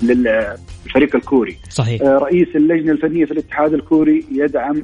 للفريق 0.02 1.16
الكوري. 1.16 1.58
صحيح. 1.70 2.02
آه، 2.02 2.18
رئيس 2.18 2.48
اللجنة 2.56 2.92
الفنية 2.92 3.26
في 3.26 3.32
الاتحاد 3.32 3.74
الكوري 3.74 4.26
يدعم 4.32 4.84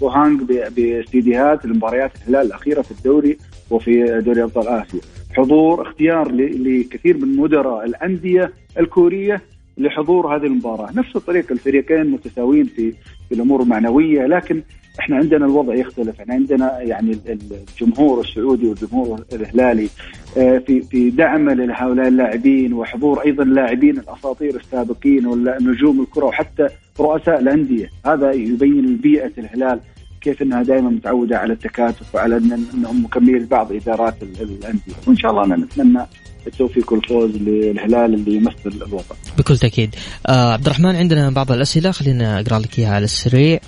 بوهانج 0.00 0.42
باستديوهات 0.76 1.66
لمباريات 1.66 2.10
الهلال 2.16 2.46
الأخيرة 2.46 2.82
في 2.82 2.90
الدوري 2.90 3.38
وفي 3.70 4.20
دوري 4.20 4.42
أبطال 4.42 4.68
آسيا. 4.68 5.00
حضور 5.36 5.82
اختيار 5.82 6.32
لكثير 6.32 7.16
من 7.16 7.36
مدراء 7.36 7.84
الأندية 7.84 8.52
الكورية 8.78 9.42
لحضور 9.78 10.36
هذه 10.36 10.46
المباراة. 10.46 10.92
نفس 10.94 11.16
الطريقة 11.16 11.52
الفريقين 11.52 12.06
متساويين 12.06 12.64
في 12.64 12.92
في 13.28 13.34
الأمور 13.34 13.62
المعنوية 13.62 14.26
لكن 14.26 14.62
إحنا 15.00 15.16
عندنا 15.16 15.46
الوضع 15.46 15.74
يختلف. 15.74 16.20
إحنا 16.20 16.34
عندنا 16.34 16.80
يعني 16.80 17.18
الجمهور 17.28 18.20
السعودي 18.20 18.66
والجمهور 18.68 19.24
الهلالي 19.32 19.88
آه، 20.36 20.58
في 20.58 20.82
في 20.82 21.10
دعمه 21.10 21.54
لهؤلاء 21.54 22.08
اللاعبين 22.08 22.72
وحضور 22.72 23.20
أيضا 23.24 23.42
اللاعبين 23.42 23.98
الأساطير 23.98 24.56
السابقين 24.56 25.26
ونجوم 25.26 26.00
الكرة 26.00 26.24
وحتى 26.24 26.68
رؤساء 27.00 27.40
الأندية. 27.40 27.90
هذا 28.06 28.32
يبين 28.32 28.96
بيئة 28.96 29.32
الهلال 29.38 29.80
كيف 30.20 30.42
إنها 30.42 30.62
دائما 30.62 30.90
متعودة 30.90 31.38
على 31.38 31.52
التكاتف 31.52 32.14
وعلى 32.14 32.36
إنهم 32.36 33.04
مكملين 33.04 33.36
لبعض 33.38 33.72
إدارات 33.72 34.22
الأندية. 34.22 34.92
وإن 35.06 35.16
شاء 35.16 35.30
الله 35.30 35.44
أنا 35.44 35.56
نتمنى 35.56 36.06
التوفيق 36.46 36.92
والفوز 36.92 37.36
للهلال 37.36 38.14
اللي 38.14 38.34
يمثل 38.34 38.86
الوطن. 38.86 39.14
بكل 39.38 39.58
تأكيد. 39.58 39.94
آه 40.26 40.52
عبد 40.52 40.66
الرحمن 40.66 40.96
عندنا 40.96 41.30
بعض 41.30 41.52
الأسئلة 41.52 41.90
خلينا 41.90 42.40
أقرأ 42.40 42.58
لك 42.58 42.78
إياها 42.78 42.94
على 42.94 43.04
السريع. 43.04 43.60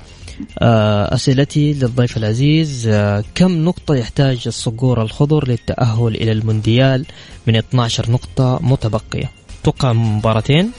آه 0.59 1.15
أسئلتي 1.15 1.73
للضيف 1.73 2.17
العزيز 2.17 2.89
آه 2.89 3.25
كم 3.35 3.65
نقطة 3.65 3.95
يحتاج 3.95 4.43
الصقور 4.47 5.03
الخضر 5.03 5.49
للتأهل 5.49 6.15
إلى 6.15 6.33
المونديال 6.33 7.05
من 7.47 7.57
12 7.57 8.11
نقطة 8.11 8.61
متبقية؟ 8.63 9.31
توقع 9.65 9.93
مباراتين؟ 9.93 10.71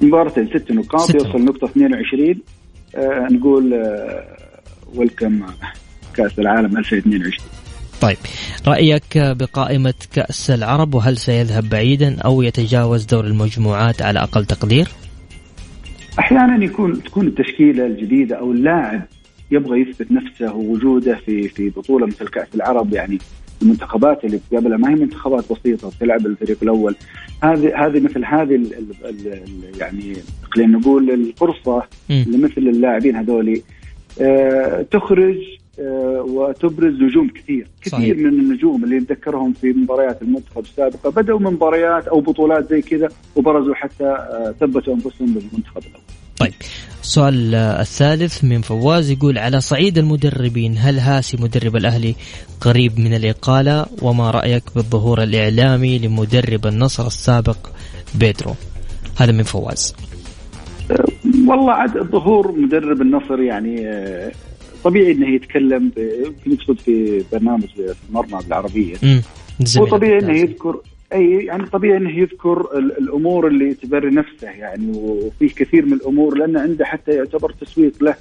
مباراتين 0.00 0.46
ست 0.46 0.72
نقاط 0.72 1.00
ست 1.00 1.14
يوصل 1.14 1.44
نقطة 1.44 1.64
22 1.64 2.34
آه 2.94 3.28
نقول 3.30 3.74
آه 3.74 4.36
ويلكم 4.94 5.46
كأس 6.14 6.38
العالم 6.38 6.78
2022 6.78 7.32
طيب 8.00 8.16
رأيك 8.66 9.18
بقائمة 9.18 9.94
كأس 10.12 10.50
العرب 10.50 10.94
وهل 10.94 11.16
سيذهب 11.16 11.68
بعيدا 11.68 12.20
أو 12.24 12.42
يتجاوز 12.42 13.04
دور 13.04 13.24
المجموعات 13.24 14.02
على 14.02 14.22
أقل 14.22 14.44
تقدير؟ 14.44 14.88
أحيانا 16.18 16.64
يكون 16.64 17.02
تكون 17.02 17.26
التشكيلة 17.26 17.86
الجديدة 17.86 18.36
أو 18.36 18.52
اللاعب 18.52 19.02
يبغى 19.50 19.80
يثبت 19.80 20.12
نفسه 20.12 20.54
ووجوده 20.54 21.20
في 21.26 21.48
في 21.48 21.68
بطولة 21.68 22.06
مثل 22.06 22.28
كأس 22.28 22.48
العرب 22.54 22.92
يعني 22.92 23.18
المنتخبات 23.62 24.24
اللي 24.24 24.40
تقابلها 24.50 24.76
ما 24.76 24.90
هي 24.90 24.94
منتخبات 24.94 25.44
بسيطة 25.52 25.90
تلعب 26.00 26.26
الفريق 26.26 26.58
الأول. 26.62 26.96
هذه 27.42 27.86
هذه 27.86 28.00
مثل 28.00 28.24
هذه 28.24 28.54
ال 28.54 28.74
ال 29.04 29.80
يعني 29.80 30.16
خلينا 30.50 30.78
نقول 30.78 31.10
الفرصة 31.10 31.82
لمثل 32.10 32.60
اللاعبين 32.60 33.16
هذولي. 33.16 33.62
آه 34.20 34.82
تخرج 34.82 35.57
وتبرز 36.28 36.94
نجوم 36.94 37.28
كثير. 37.28 37.66
كثير 37.82 37.92
صحيح. 37.92 38.16
من 38.16 38.26
النجوم 38.26 38.84
اللي 38.84 38.96
نتذكرهم 38.96 39.52
في 39.52 39.72
مباريات 39.72 40.22
المنتخب 40.22 40.60
السابقة. 40.60 41.10
بدأوا 41.10 41.38
من 41.38 41.52
مباريات 41.52 42.06
أو 42.06 42.20
بطولات 42.20 42.70
زي 42.70 42.82
كذا 42.82 43.08
وبرزوا 43.36 43.74
حتى 43.74 44.04
آه، 44.04 44.54
ثبتوا 44.60 44.94
أنفسهم 44.94 45.34
بالمنتخب 45.34 45.78
الأول. 45.78 46.02
طيب 46.38 46.52
السؤال 47.02 47.54
الثالث 47.54 48.44
من 48.44 48.60
فواز 48.60 49.10
يقول 49.10 49.38
على 49.38 49.60
صعيد 49.60 49.98
المدربين 49.98 50.74
هل 50.78 50.98
هاسي 50.98 51.36
مدرب 51.40 51.76
الأهلي 51.76 52.14
قريب 52.60 53.00
من 53.00 53.14
الإقالة؟ 53.14 53.86
وما 54.02 54.30
رأيك 54.30 54.62
بالظهور 54.74 55.22
الإعلامي 55.22 55.98
لمدرب 55.98 56.66
النصر 56.66 57.06
السابق 57.06 57.56
بيدرو؟ 58.14 58.54
هذا 59.18 59.32
من 59.32 59.42
فواز. 59.42 59.94
آه، 60.90 61.04
والله 61.48 61.72
عاد 61.72 61.98
ظهور 61.98 62.52
مدرب 62.52 63.02
النصر 63.02 63.40
يعني 63.40 63.86
طبيعي 64.84 65.12
إنه 65.12 65.28
يتكلم 65.28 65.92
يمكن 65.96 66.52
يقصد 66.52 66.78
في 66.78 67.24
برنامج 67.32 67.66
في 67.66 67.94
المرمى 68.08 68.38
بالعربيه 68.44 68.94
وطبيعي 69.78 70.18
إنه 70.18 70.38
يذكر 70.38 70.80
أي 71.12 71.44
يعني 71.44 71.66
طبيعي 71.66 71.96
إنه 71.96 72.18
يذكر 72.18 72.78
الأمور 72.78 73.46
اللي 73.46 73.74
تبري 73.74 74.10
نفسه 74.10 74.50
يعني 74.50 74.92
وفيه 74.96 75.48
كثير 75.48 75.86
من 75.86 75.92
الأمور 75.92 76.38
لأنه 76.38 76.60
عنده 76.60 76.84
حتى 76.84 77.12
يعتبر 77.12 77.50
تسويق 77.50 78.02
له. 78.02 78.14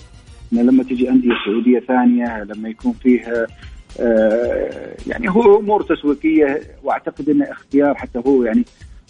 انه 0.54 0.62
لما 0.62 0.84
تجي 0.84 1.10
أندية 1.10 1.32
سعودية 1.46 1.80
ثانية 1.80 2.44
لما 2.44 2.70
يكون 2.70 2.94
فيها 3.04 3.48
آه 4.00 4.96
يعني 5.08 5.30
هو 5.30 5.60
أمور 5.60 5.82
تسويقية 5.84 6.62
وأعتقد 6.84 7.30
إنه 7.30 7.52
اختيار 7.52 7.96
حتى 7.96 8.22
هو 8.28 8.44
يعني 8.44 8.66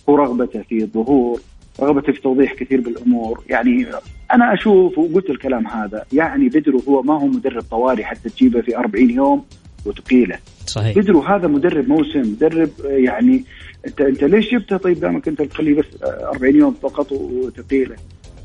هو 0.10 0.15
رغبته 0.15 0.62
في 0.62 0.81
الظهور 0.83 1.39
رغبته 1.79 2.13
في 2.13 2.21
توضيح 2.21 2.53
كثير 2.53 2.81
بالأمور. 2.81 3.43
يعني 3.49 3.86
أنا 4.33 4.53
أشوف 4.53 4.97
وقلت 4.97 5.29
الكلام 5.29 5.67
هذا 5.67 6.05
يعني 6.13 6.49
بدرو 6.49 6.79
هو 6.87 7.01
ما 7.01 7.13
هو 7.13 7.27
مدرب 7.27 7.61
طوارئ 7.61 8.03
حتى 8.03 8.29
تجيبه 8.29 8.61
في 8.61 8.77
40 8.77 9.09
يوم 9.09 9.45
وتقيله. 9.85 10.39
صحيح. 10.65 10.97
بدرو 10.97 11.21
هذا 11.21 11.47
مدرب 11.47 11.89
موسم 11.89 12.21
مدرب 12.21 12.69
يعني 12.83 13.43
أنت 13.87 14.01
أنت 14.01 14.23
ليش 14.23 14.51
جبته؟ 14.51 14.77
طيب 14.77 14.99
دامك 14.99 15.27
أنت 15.27 15.41
تخليه 15.41 15.73
بس 15.73 15.85
40 16.03 16.55
يوم 16.55 16.73
فقط 16.73 17.11
وتقيله. 17.11 17.95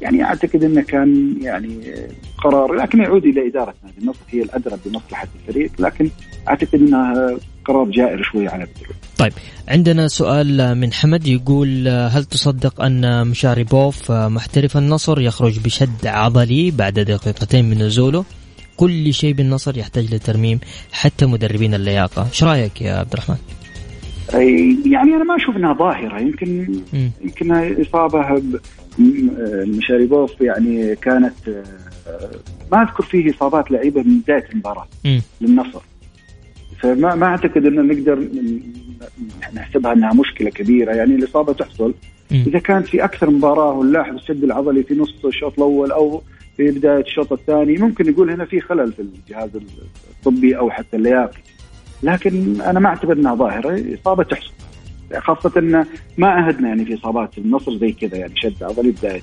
يعني 0.03 0.25
أعتقد 0.25 0.65
إنه 0.65 0.83
كان 0.83 1.37
يعني 1.41 1.95
قرار 2.45 2.73
لكن 2.73 3.03
يعود 3.03 3.25
إلى 3.25 3.49
إدارة 3.49 3.75
نادي 3.85 3.99
النصر 3.99 4.21
هي 4.31 4.43
الأدرى 4.43 4.77
بمصلحة 4.87 5.29
الفريق 5.41 5.71
لكن 5.79 6.11
أعتقد 6.49 6.75
انها 6.75 7.37
قرار 7.65 7.91
جائر 7.91 8.23
شوي 8.23 8.49
على 8.49 8.65
بدر 8.65 8.95
طيب 9.19 9.33
عندنا 9.69 10.09
سؤال 10.09 10.79
من 10.79 10.93
حمد 10.93 11.27
يقول 11.27 11.89
هل 11.89 12.25
تصدق 12.25 12.83
أن 12.83 13.27
مشاريبوف 13.27 14.13
محترف 14.13 14.77
النصر 14.77 15.21
يخرج 15.21 15.59
بشد 15.59 16.07
عضلي 16.07 16.71
بعد 16.71 17.01
دقيقتين 17.01 17.71
من 17.71 17.79
نزوله؟ 17.79 18.25
كل 18.77 19.15
شيء 19.15 19.35
بالنصر 19.35 19.79
يحتاج 19.79 20.15
لترميم 20.15 20.61
حتى 20.93 21.27
مدربين 21.27 21.75
اللياقة، 21.75 22.27
إيش 22.29 22.45
رأيك 22.45 22.83
يا 22.83 22.95
عبد 22.95 23.13
الرحمن؟ 23.13 23.37
يعني 24.93 25.17
أنا 25.17 25.25
ما 25.25 25.37
أشوف 25.37 25.57
إنها 25.57 25.75
ظاهرة 25.75 26.21
يمكن. 26.21 26.81
يمكن 27.23 27.53
إصابة 27.83 28.43
مشاريبوف 29.79 30.41
يعني 30.41 30.97
كانت 30.97 31.35
ما 32.73 32.83
أذكر 32.83 33.03
فيه 33.05 33.31
إصابات 33.31 33.71
لعيبة 33.71 34.03
من 34.03 34.19
بداية 34.19 34.45
المباراة 34.53 34.87
للنصر. 35.41 35.81
فما 36.81 37.15
ما 37.15 37.27
أعتقد 37.27 37.67
ان 37.67 37.87
نقدر 37.87 38.29
نحسبها 39.55 39.93
إنها 39.93 40.13
مشكلة 40.15 40.51
كبيرة 40.51 40.93
يعني 40.93 41.15
الإصابة 41.15 41.53
تحصل. 41.53 41.95
إذا 42.47 42.59
كانت 42.59 42.87
في 42.87 43.05
أكثر 43.05 43.31
مباراة 43.31 43.73
ونلاحظ 43.73 44.15
الشد 44.15 44.45
العضلي 44.45 44.83
في 44.83 44.95
نص 44.95 45.25
الشوط 45.25 45.53
الأول 45.53 45.93
أو 45.93 46.23
في 46.57 46.71
بداية 46.71 47.01
الشوط 47.01 47.33
الثاني 47.33 47.77
ممكن 47.77 48.11
نقول 48.11 48.31
هنا 48.31 48.45
في 48.45 48.61
خلل 48.61 48.93
في 48.93 49.03
الجهاز 49.03 49.51
الطبي 50.11 50.57
أو 50.57 50.71
حتى 50.71 50.97
اللياقي 50.97 51.39
لكن 52.03 52.61
أنا 52.61 52.81
ما 52.81 52.89
اعتبر 52.89 53.13
إنها 53.13 53.35
ظاهرة 53.35 53.85
إصابة 53.95 54.23
تحصل. 54.23 54.53
خاصة 55.19 55.53
إن 55.57 55.85
ما 56.19 56.29
عهدنا 56.29 56.69
يعني 56.69 56.85
في 56.85 56.95
إصابات 56.95 57.39
النصر 57.39 57.77
زي 57.79 57.93
كذا 57.93 58.17
يعني 58.17 58.33
شد 58.37 58.63
عضلي 58.63 58.91
بدايه 58.91 59.23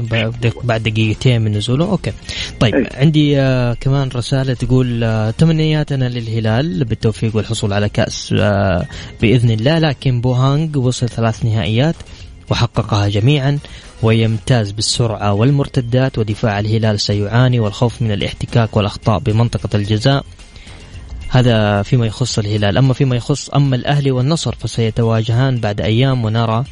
بدايه 0.00 0.30
بعد 0.64 0.82
دقيقتين 0.82 1.42
من 1.42 1.52
نزوله. 1.52 1.90
okay. 1.90 2.12
طيب 2.60 2.74
أي. 2.74 2.86
عندي 2.94 3.40
آه 3.40 3.74
كمان 3.74 4.08
رسالة 4.16 4.54
تقول 4.54 5.04
آه 5.04 5.30
تمنياتنا 5.30 6.08
للهلال 6.08 6.84
بالتوفيق 6.84 7.36
والحصول 7.36 7.72
على 7.72 7.88
كأس 7.88 8.34
آه 8.38 8.86
بإذن 9.22 9.50
الله. 9.50 9.78
لكن 9.78 10.20
بوهانج 10.20 10.76
وصل 10.76 11.08
ثلاث 11.08 11.44
نهائيات 11.44 11.94
وحققها 12.50 13.08
جميعا 13.08 13.58
ويمتاز 14.02 14.70
بالسرعة 14.70 15.32
والمرتدات 15.32 16.18
ودفاع 16.18 16.60
الهلال 16.60 17.00
سيعاني 17.00 17.60
والخوف 17.60 18.02
من 18.02 18.12
الاحتكاك 18.12 18.76
والأخطاء 18.76 19.18
بمنطقة 19.18 19.76
الجزاء. 19.76 20.24
هذا 21.28 21.82
فيما 21.82 22.06
يخص 22.06 22.38
الهلال. 22.38 22.78
أما 22.78 22.94
فيما 22.94 23.16
يخص 23.16 23.50
أما 23.50 23.76
الأهلي 23.76 24.10
والنصر 24.10 24.54
فسيتواجهان 24.54 25.56
بعد 25.56 25.80
أيام 25.80 26.24
ونرى 26.24 26.64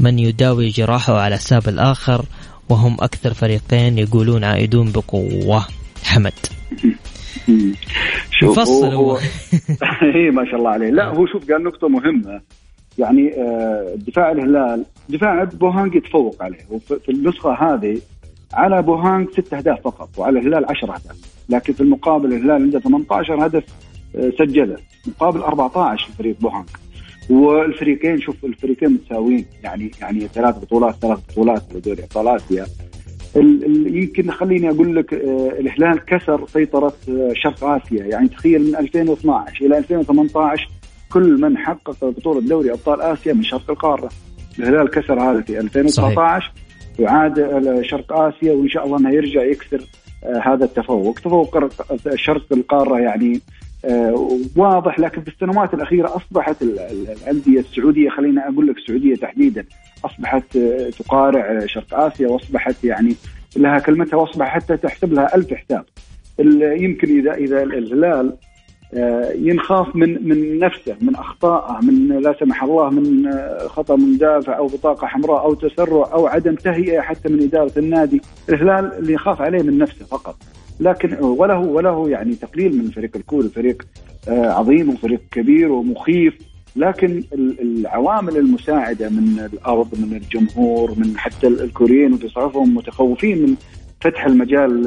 من 0.00 0.18
يداوي 0.18 0.68
جراحه 0.68 1.20
على 1.20 1.36
حساب 1.36 1.68
الآخر 1.68 2.24
وهم 2.68 2.96
أكثر 3.00 3.34
فريقين 3.34 3.98
يقولون 3.98 4.44
عائدون 4.44 4.92
بقوة. 4.92 5.66
حمد. 6.04 6.32
شوف 8.40 8.58
هو, 8.58 8.84
هو 8.84 9.18
اي 10.14 10.30
ما 10.30 10.44
شاء 10.44 10.56
الله 10.56 10.70
عليه. 10.70 10.90
لا 10.90 11.06
هو 11.06 11.26
شوف 11.26 11.50
قال 11.50 11.64
نقطة 11.64 11.88
مهمة. 11.88 12.40
يعني 12.98 13.34
آه، 13.34 13.94
دفاع 13.96 14.32
الهلال 14.32 14.84
دفاع 15.08 15.44
بوهانج 15.44 15.94
يتفوق 15.94 16.42
عليه. 16.42 16.66
وفي 16.70 17.08
النسخة 17.08 17.52
هذه 17.52 18.00
على 18.52 18.82
بوهانج 18.82 19.30
ست 19.30 19.54
أهداف 19.54 19.80
فقط 19.80 20.18
وعلى 20.18 20.38
الهلال 20.38 20.64
10 20.70 20.94
أهداف. 20.94 21.37
لكن 21.48 21.72
في 21.72 21.80
المقابل 21.80 22.32
الهلال 22.32 22.62
عنده 22.62 22.80
18 22.80 23.46
هدف 23.46 23.64
آه، 24.16 24.32
سجله. 24.38 24.76
مقابل 25.06 25.40
14 25.40 26.08
فريق 26.18 26.36
بوهانج 26.40 26.68
والفريقين 27.30 28.20
شوف 28.20 28.44
الفريقين 28.44 28.88
متساويين. 28.88 29.46
يعني 29.64 29.90
يعني 30.00 30.28
ثلاث 30.28 30.58
بطولات 30.58 30.94
ثلاث 30.94 31.18
بطولات 31.28 31.62
لدوري 31.74 32.02
أبطال 32.02 32.28
آسيا. 32.28 32.66
يمكن 33.36 34.30
خليني 34.30 34.70
أقول 34.70 34.96
لك 34.96 35.14
آه، 35.14 35.52
الهلال 35.60 36.04
كسر 36.04 36.46
سيطرة 36.46 36.92
آه، 37.08 37.32
شرق 37.34 37.64
آسيا. 37.64 38.04
يعني 38.04 38.28
تخيل 38.28 38.62
من 38.68 38.76
2012 38.76 39.66
إلى 39.66 39.78
2018 39.78 40.68
كل 41.12 41.40
من 41.40 41.58
حقق 41.58 42.04
بطولة 42.04 42.40
دوري 42.40 42.72
أبطال 42.72 43.00
آسيا 43.00 43.32
من 43.32 43.42
شرق 43.42 43.70
القارة. 43.70 44.08
الهلال 44.58 44.90
كسر 44.90 45.20
هذا 45.20 45.40
في 45.40 45.60
2019 45.60 46.52
وعاد 46.98 47.34
شرق 47.82 48.12
آسيا 48.12 48.52
وإن 48.52 48.68
شاء 48.68 48.86
الله 48.86 48.98
إنه 48.98 49.10
يرجع 49.10 49.42
يكسر 49.42 49.80
هذا 50.42 50.64
التفوق. 50.64 51.18
تفوق 51.18 51.68
شرق 52.14 52.52
القارة 52.52 52.98
يعني 52.98 53.40
آه، 53.84 54.38
واضح 54.56 54.98
لكن 54.98 55.22
في 55.22 55.28
السنوات 55.28 55.74
الأخيرة 55.74 56.16
أصبحت 56.16 56.62
الأندية 56.62 57.60
السعودية 57.60 58.10
خلينا 58.10 58.48
أقول 58.48 58.66
لك 58.66 58.76
السعودية 58.76 59.14
تحديدا 59.14 59.64
أصبحت 60.04 60.56
آه، 60.56 60.90
تقارع 60.90 61.66
شرق 61.66 61.94
آسيا 61.94 62.28
وأصبحت 62.28 62.84
يعني 62.84 63.14
لها 63.56 63.78
كلمتها 63.78 64.16
واصبح 64.16 64.48
حتى 64.48 64.76
تحسب 64.76 65.12
لها 65.12 65.36
ألف 65.36 65.54
حساب. 65.54 65.84
يمكن 66.80 67.18
اذا 67.18 67.34
إذا 67.34 67.62
الهلال 67.62 68.26
آه، 68.26 68.36
ينخاف 69.34 69.96
من 69.96 70.28
من 70.28 70.58
نفسه 70.58 70.96
من 71.00 71.14
أخطائه 71.14 71.80
من 71.84 72.08
لا 72.08 72.34
سمح 72.40 72.62
الله 72.62 72.90
من 72.90 73.32
خطأ 73.66 73.96
مدافع 73.96 74.58
أو 74.58 74.66
بطاقة 74.66 75.06
حمراء 75.06 75.44
أو 75.44 75.54
تسرع 75.54 76.12
أو 76.12 76.26
عدم 76.26 76.54
تهيئة 76.54 77.00
حتى 77.00 77.28
من 77.28 77.42
إدارة 77.42 77.72
النادي، 77.76 78.22
الهلال 78.48 78.92
اللي 78.98 79.12
يخاف 79.12 79.42
عليه 79.42 79.62
من 79.62 79.78
نفسه 79.78 80.04
فقط. 80.04 80.36
لكن 80.80 81.16
وله 81.20 81.58
وله 81.58 82.10
يعني 82.10 82.34
تقليل 82.34 82.78
من 82.78 82.90
فريق 82.90 83.10
الكوري 83.16 83.48
فريق 83.48 83.86
آه، 84.28 84.50
عظيم 84.52 84.90
وفريق 84.90 85.20
كبير 85.30 85.72
ومخيف. 85.72 86.38
لكن 86.76 87.22
العوامل 87.60 88.36
المساعدة 88.36 89.08
من 89.08 89.48
الأرض 89.52 89.88
من 89.98 90.16
الجمهور 90.16 90.94
من 90.96 91.18
حتى 91.18 91.46
الكوريين 91.46 92.12
وفي 92.12 92.28
صحفهم 92.28 92.74
متخوفين 92.74 93.42
من 93.42 93.54
فتح 94.00 94.26
المجال 94.26 94.82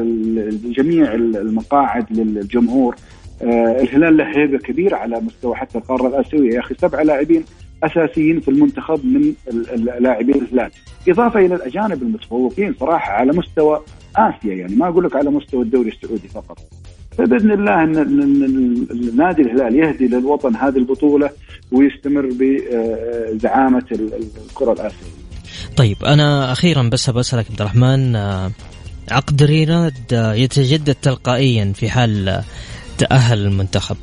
لجميع 0.66 1.14
المقاعد 1.14 2.06
للجمهور. 2.12 2.96
آه، 2.96 3.21
الهلال 3.44 4.18
له 4.18 4.38
هيبة 4.38 4.58
كبيرة 4.58 4.96
على 4.96 5.20
مستوى 5.20 5.56
حتى 5.56 5.78
القارة 5.78 6.08
الآسيوية. 6.08 6.54
يا 6.56 6.60
أخي 6.60 6.76
سبع 6.82 7.02
لاعبين 7.02 7.44
أساسيين 7.84 8.40
في 8.40 8.48
المنتخب 8.48 9.06
من 9.06 9.34
لاعبين 10.00 10.36
الهلال. 10.36 10.72
إضافة 11.08 11.40
إلى 11.40 11.56
الأجانب 11.56 12.02
المتفوقين 12.04 12.76
صراحة 12.80 13.12
على 13.12 13.32
مستوى 13.32 13.82
آسيا 14.16 14.54
يعني 14.54 14.76
ما 14.76 14.88
أقول 14.88 15.06
لك 15.06 15.16
على 15.16 15.30
مستوى 15.30 15.64
الدوري 15.64 15.90
السعودي 15.90 16.28
فقط. 16.28 16.58
فبإذن 17.18 17.52
الله 17.52 17.84
إن 17.84 17.98
النادي 18.92 19.42
الهلال 19.42 19.76
يهدي 19.76 20.08
للوطن 20.08 20.56
هذه 20.56 20.78
البطولة 20.78 21.30
ويستمر 21.72 22.30
بزعامة 22.40 23.86
الكرة 24.50 24.72
الآسيوية. 24.72 25.22
طيب 25.78 25.98
أنا 26.06 26.52
أخيرا 26.52 26.90
بس 26.92 27.10
بسالك 27.10 27.46
عبد 27.50 27.62
الرحمن 27.62 28.16
عقد 29.12 29.44
ريناد 29.44 30.34
يتجدد 30.36 30.96
تلقائيا 31.02 31.74
في 31.76 31.90
حال 31.90 32.42
تاهل 33.02 33.46
المنتخب. 33.46 33.96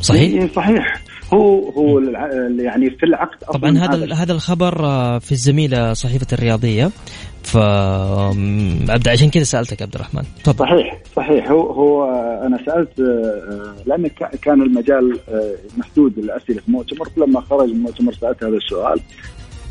صحيح؟ 0.00 0.42
إيه، 0.42 0.52
صحيح. 0.52 1.00
هو 1.34 1.70
هو 1.70 2.00
يعني 2.58 2.90
في 2.90 3.06
العقد 3.06 3.38
طبعا 3.52 3.78
هذا 3.78 4.14
هذا 4.14 4.32
الخبر 4.32 4.74
في 5.20 5.32
الزميلة 5.32 5.92
صحيفة 5.92 6.26
الرياضية. 6.32 6.90
ف 7.42 7.56
أبدأ 8.90 9.10
عشان 9.10 9.30
كذا 9.30 9.42
سألتك 9.42 9.82
عبد 9.82 9.94
الرحمن. 9.94 10.22
تفضل. 10.44 10.58
صحيح 10.58 10.98
صحيح. 11.16 11.50
هو 11.50 11.70
هو 11.70 12.04
أنا 12.46 12.58
سألت 12.66 13.00
آه، 13.00 13.74
لأن 13.86 14.08
كان 14.42 14.62
المجال 14.62 15.18
آه، 15.28 15.54
محدود 15.76 16.18
للأسئلة 16.18 16.60
في 16.60 16.68
المؤتمر 16.68 17.08
لما 17.16 17.40
خرج 17.40 17.68
المؤتمر 17.68 18.12
سألت 18.12 18.44
هذا 18.44 18.56
السؤال. 18.56 19.00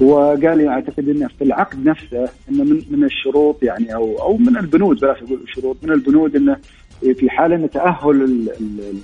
وقال 0.02 0.58
لي 0.58 0.68
أعتقد 0.68 1.10
إنه 1.10 1.28
في 1.28 1.44
العقد 1.44 1.86
نفسه 1.86 2.30
إنه 2.50 2.64
من 2.64 2.82
من 2.90 3.04
الشروط 3.04 3.64
يعني 3.64 3.96
أو 3.96 4.22
أو 4.22 4.38
من 4.38 4.58
البنود 4.58 5.00
بلاش 5.00 5.18
أقول 5.18 5.40
الشروط 5.44 5.78
من 5.84 5.92
البنود 5.92 6.36
إنه 6.36 6.58
في 7.02 7.30
حال 7.30 7.54
أن 7.54 7.70
تأهل 7.70 8.48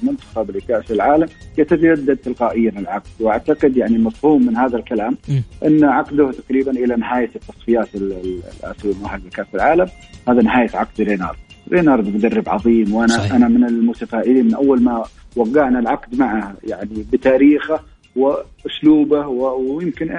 المنتخب 0.03 0.51
لكاس 0.51 0.91
العالم 0.91 1.27
يتجدد 1.57 2.17
تلقائيا 2.17 2.71
العقد. 2.77 3.09
وأعتقد 3.19 3.77
يعني 3.77 3.97
مفهوم 3.97 4.45
من 4.45 4.57
هذا 4.57 4.77
الكلام 4.77 5.17
أن 5.65 5.83
عقده 5.83 6.31
تقريبا 6.31 6.71
إلى 6.71 6.95
نهاية 6.95 7.29
التصفيات 7.35 7.95
الاسيويه 7.95 8.95
المؤهله 8.95 9.21
لكاس 9.25 9.45
العالم. 9.55 9.87
هذا 10.27 10.41
نهاية 10.41 10.69
عقد 10.73 11.01
رينارد. 11.01 11.37
رينارد 11.71 12.15
مدرب 12.15 12.49
عظيم 12.49 12.93
وأنا 12.93 13.17
صحيح. 13.17 13.33
أنا 13.33 13.47
من 13.47 13.63
المتفائلين. 13.63 14.45
من 14.45 14.53
أول 14.53 14.81
ما 14.81 15.03
وقعنا 15.35 15.79
العقد 15.79 16.19
معه 16.19 16.55
يعني 16.63 17.05
بتاريخه 17.13 17.79
وأسلوبه 18.15 19.27
ويمكن 19.27 20.11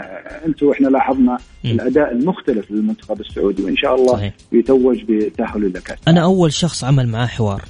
أنتم 0.47 0.71
إحنا 0.71 0.89
لاحظنا 0.89 1.39
الأداء 1.65 2.13
المختلف 2.13 2.71
للمنتخب 2.71 3.21
السعودي 3.21 3.63
وإن 3.63 3.77
شاء 3.77 3.95
الله 3.95 4.13
صحيح. 4.13 4.35
يتوج 4.53 5.03
بتأهل 5.09 5.73
لكاس 5.73 5.99
أنا 6.09 6.23
أول 6.23 6.53
شخص 6.53 6.85
عمل 6.85 7.09
معاه 7.09 7.27
حوار. 7.27 7.63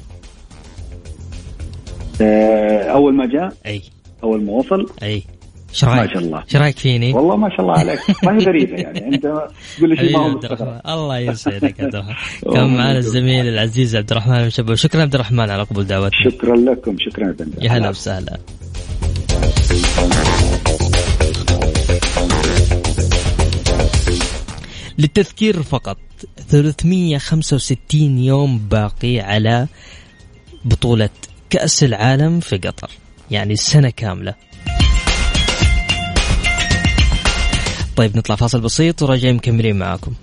آه، 2.20 2.82
أول 2.82 3.14
ما 3.14 3.26
جاء؟ 3.26 3.52
أي. 3.66 3.82
أول 4.22 4.42
ما 4.42 4.52
وصل؟ 4.52 4.90
أي. 5.02 5.22
إيش 5.70 5.84
رأيك؟ 5.84 6.00
ما 6.00 6.14
شاء 6.14 6.22
الله. 6.22 6.42
إيش 6.42 6.56
رأيك 6.56 6.78
فيني؟ 6.78 7.12
والله 7.12 7.36
ما 7.36 7.48
شاء 7.48 7.60
الله 7.60 7.78
عليك. 7.78 8.00
ما 8.24 8.32
هي 8.32 8.38
غريبة 8.38 8.76
يعني. 8.76 9.06
أنت 9.14 9.22
تقول 9.76 9.90
لي 9.90 9.96
شيء 9.96 10.12
ما 10.12 10.18
هو 10.18 10.94
الله 10.94 11.18
يسعدك 11.18 11.80
عبد 11.80 11.94
الرحمن. 11.94 12.52
كان 12.54 12.76
معنا 12.76 12.98
الزميل 12.98 13.48
العزيز 13.48 13.96
عبد 13.96 14.10
الرحمن 14.10 14.36
المشبه 14.36 14.74
شكرا 14.74 15.02
عبد 15.02 15.14
الرحمن 15.14 15.50
على 15.50 15.62
قبول 15.62 15.86
دعوتنا. 15.86 16.30
شكرا 16.30 16.56
لكم. 16.56 16.96
شكرا 16.98 17.34
يا 17.60 17.70
هلا 17.70 17.88
وسهلا. 17.88 18.38
للتذكير 24.98 25.62
فقط 25.62 25.98
365 26.50 28.18
يوم 28.18 28.58
باقي 28.58 29.20
على 29.20 29.66
بطولة 30.64 31.10
كأس 31.50 31.84
العالم 31.84 32.40
في 32.40 32.56
قطر 32.56 32.90
يعني 33.30 33.56
سنة 33.56 33.90
كاملة 33.90 34.34
طيب 37.96 38.16
نطلع 38.16 38.36
فاصل 38.36 38.60
بسيط 38.60 39.02
وراجعين 39.02 39.34
مكملين 39.34 39.76
معاكم 39.76 40.14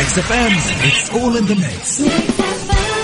Mix 0.00 0.12
FM, 0.28 0.52
it's 0.88 1.10
all 1.16 1.36
in 1.36 1.44
the 1.50 1.56
mix. 1.56 2.49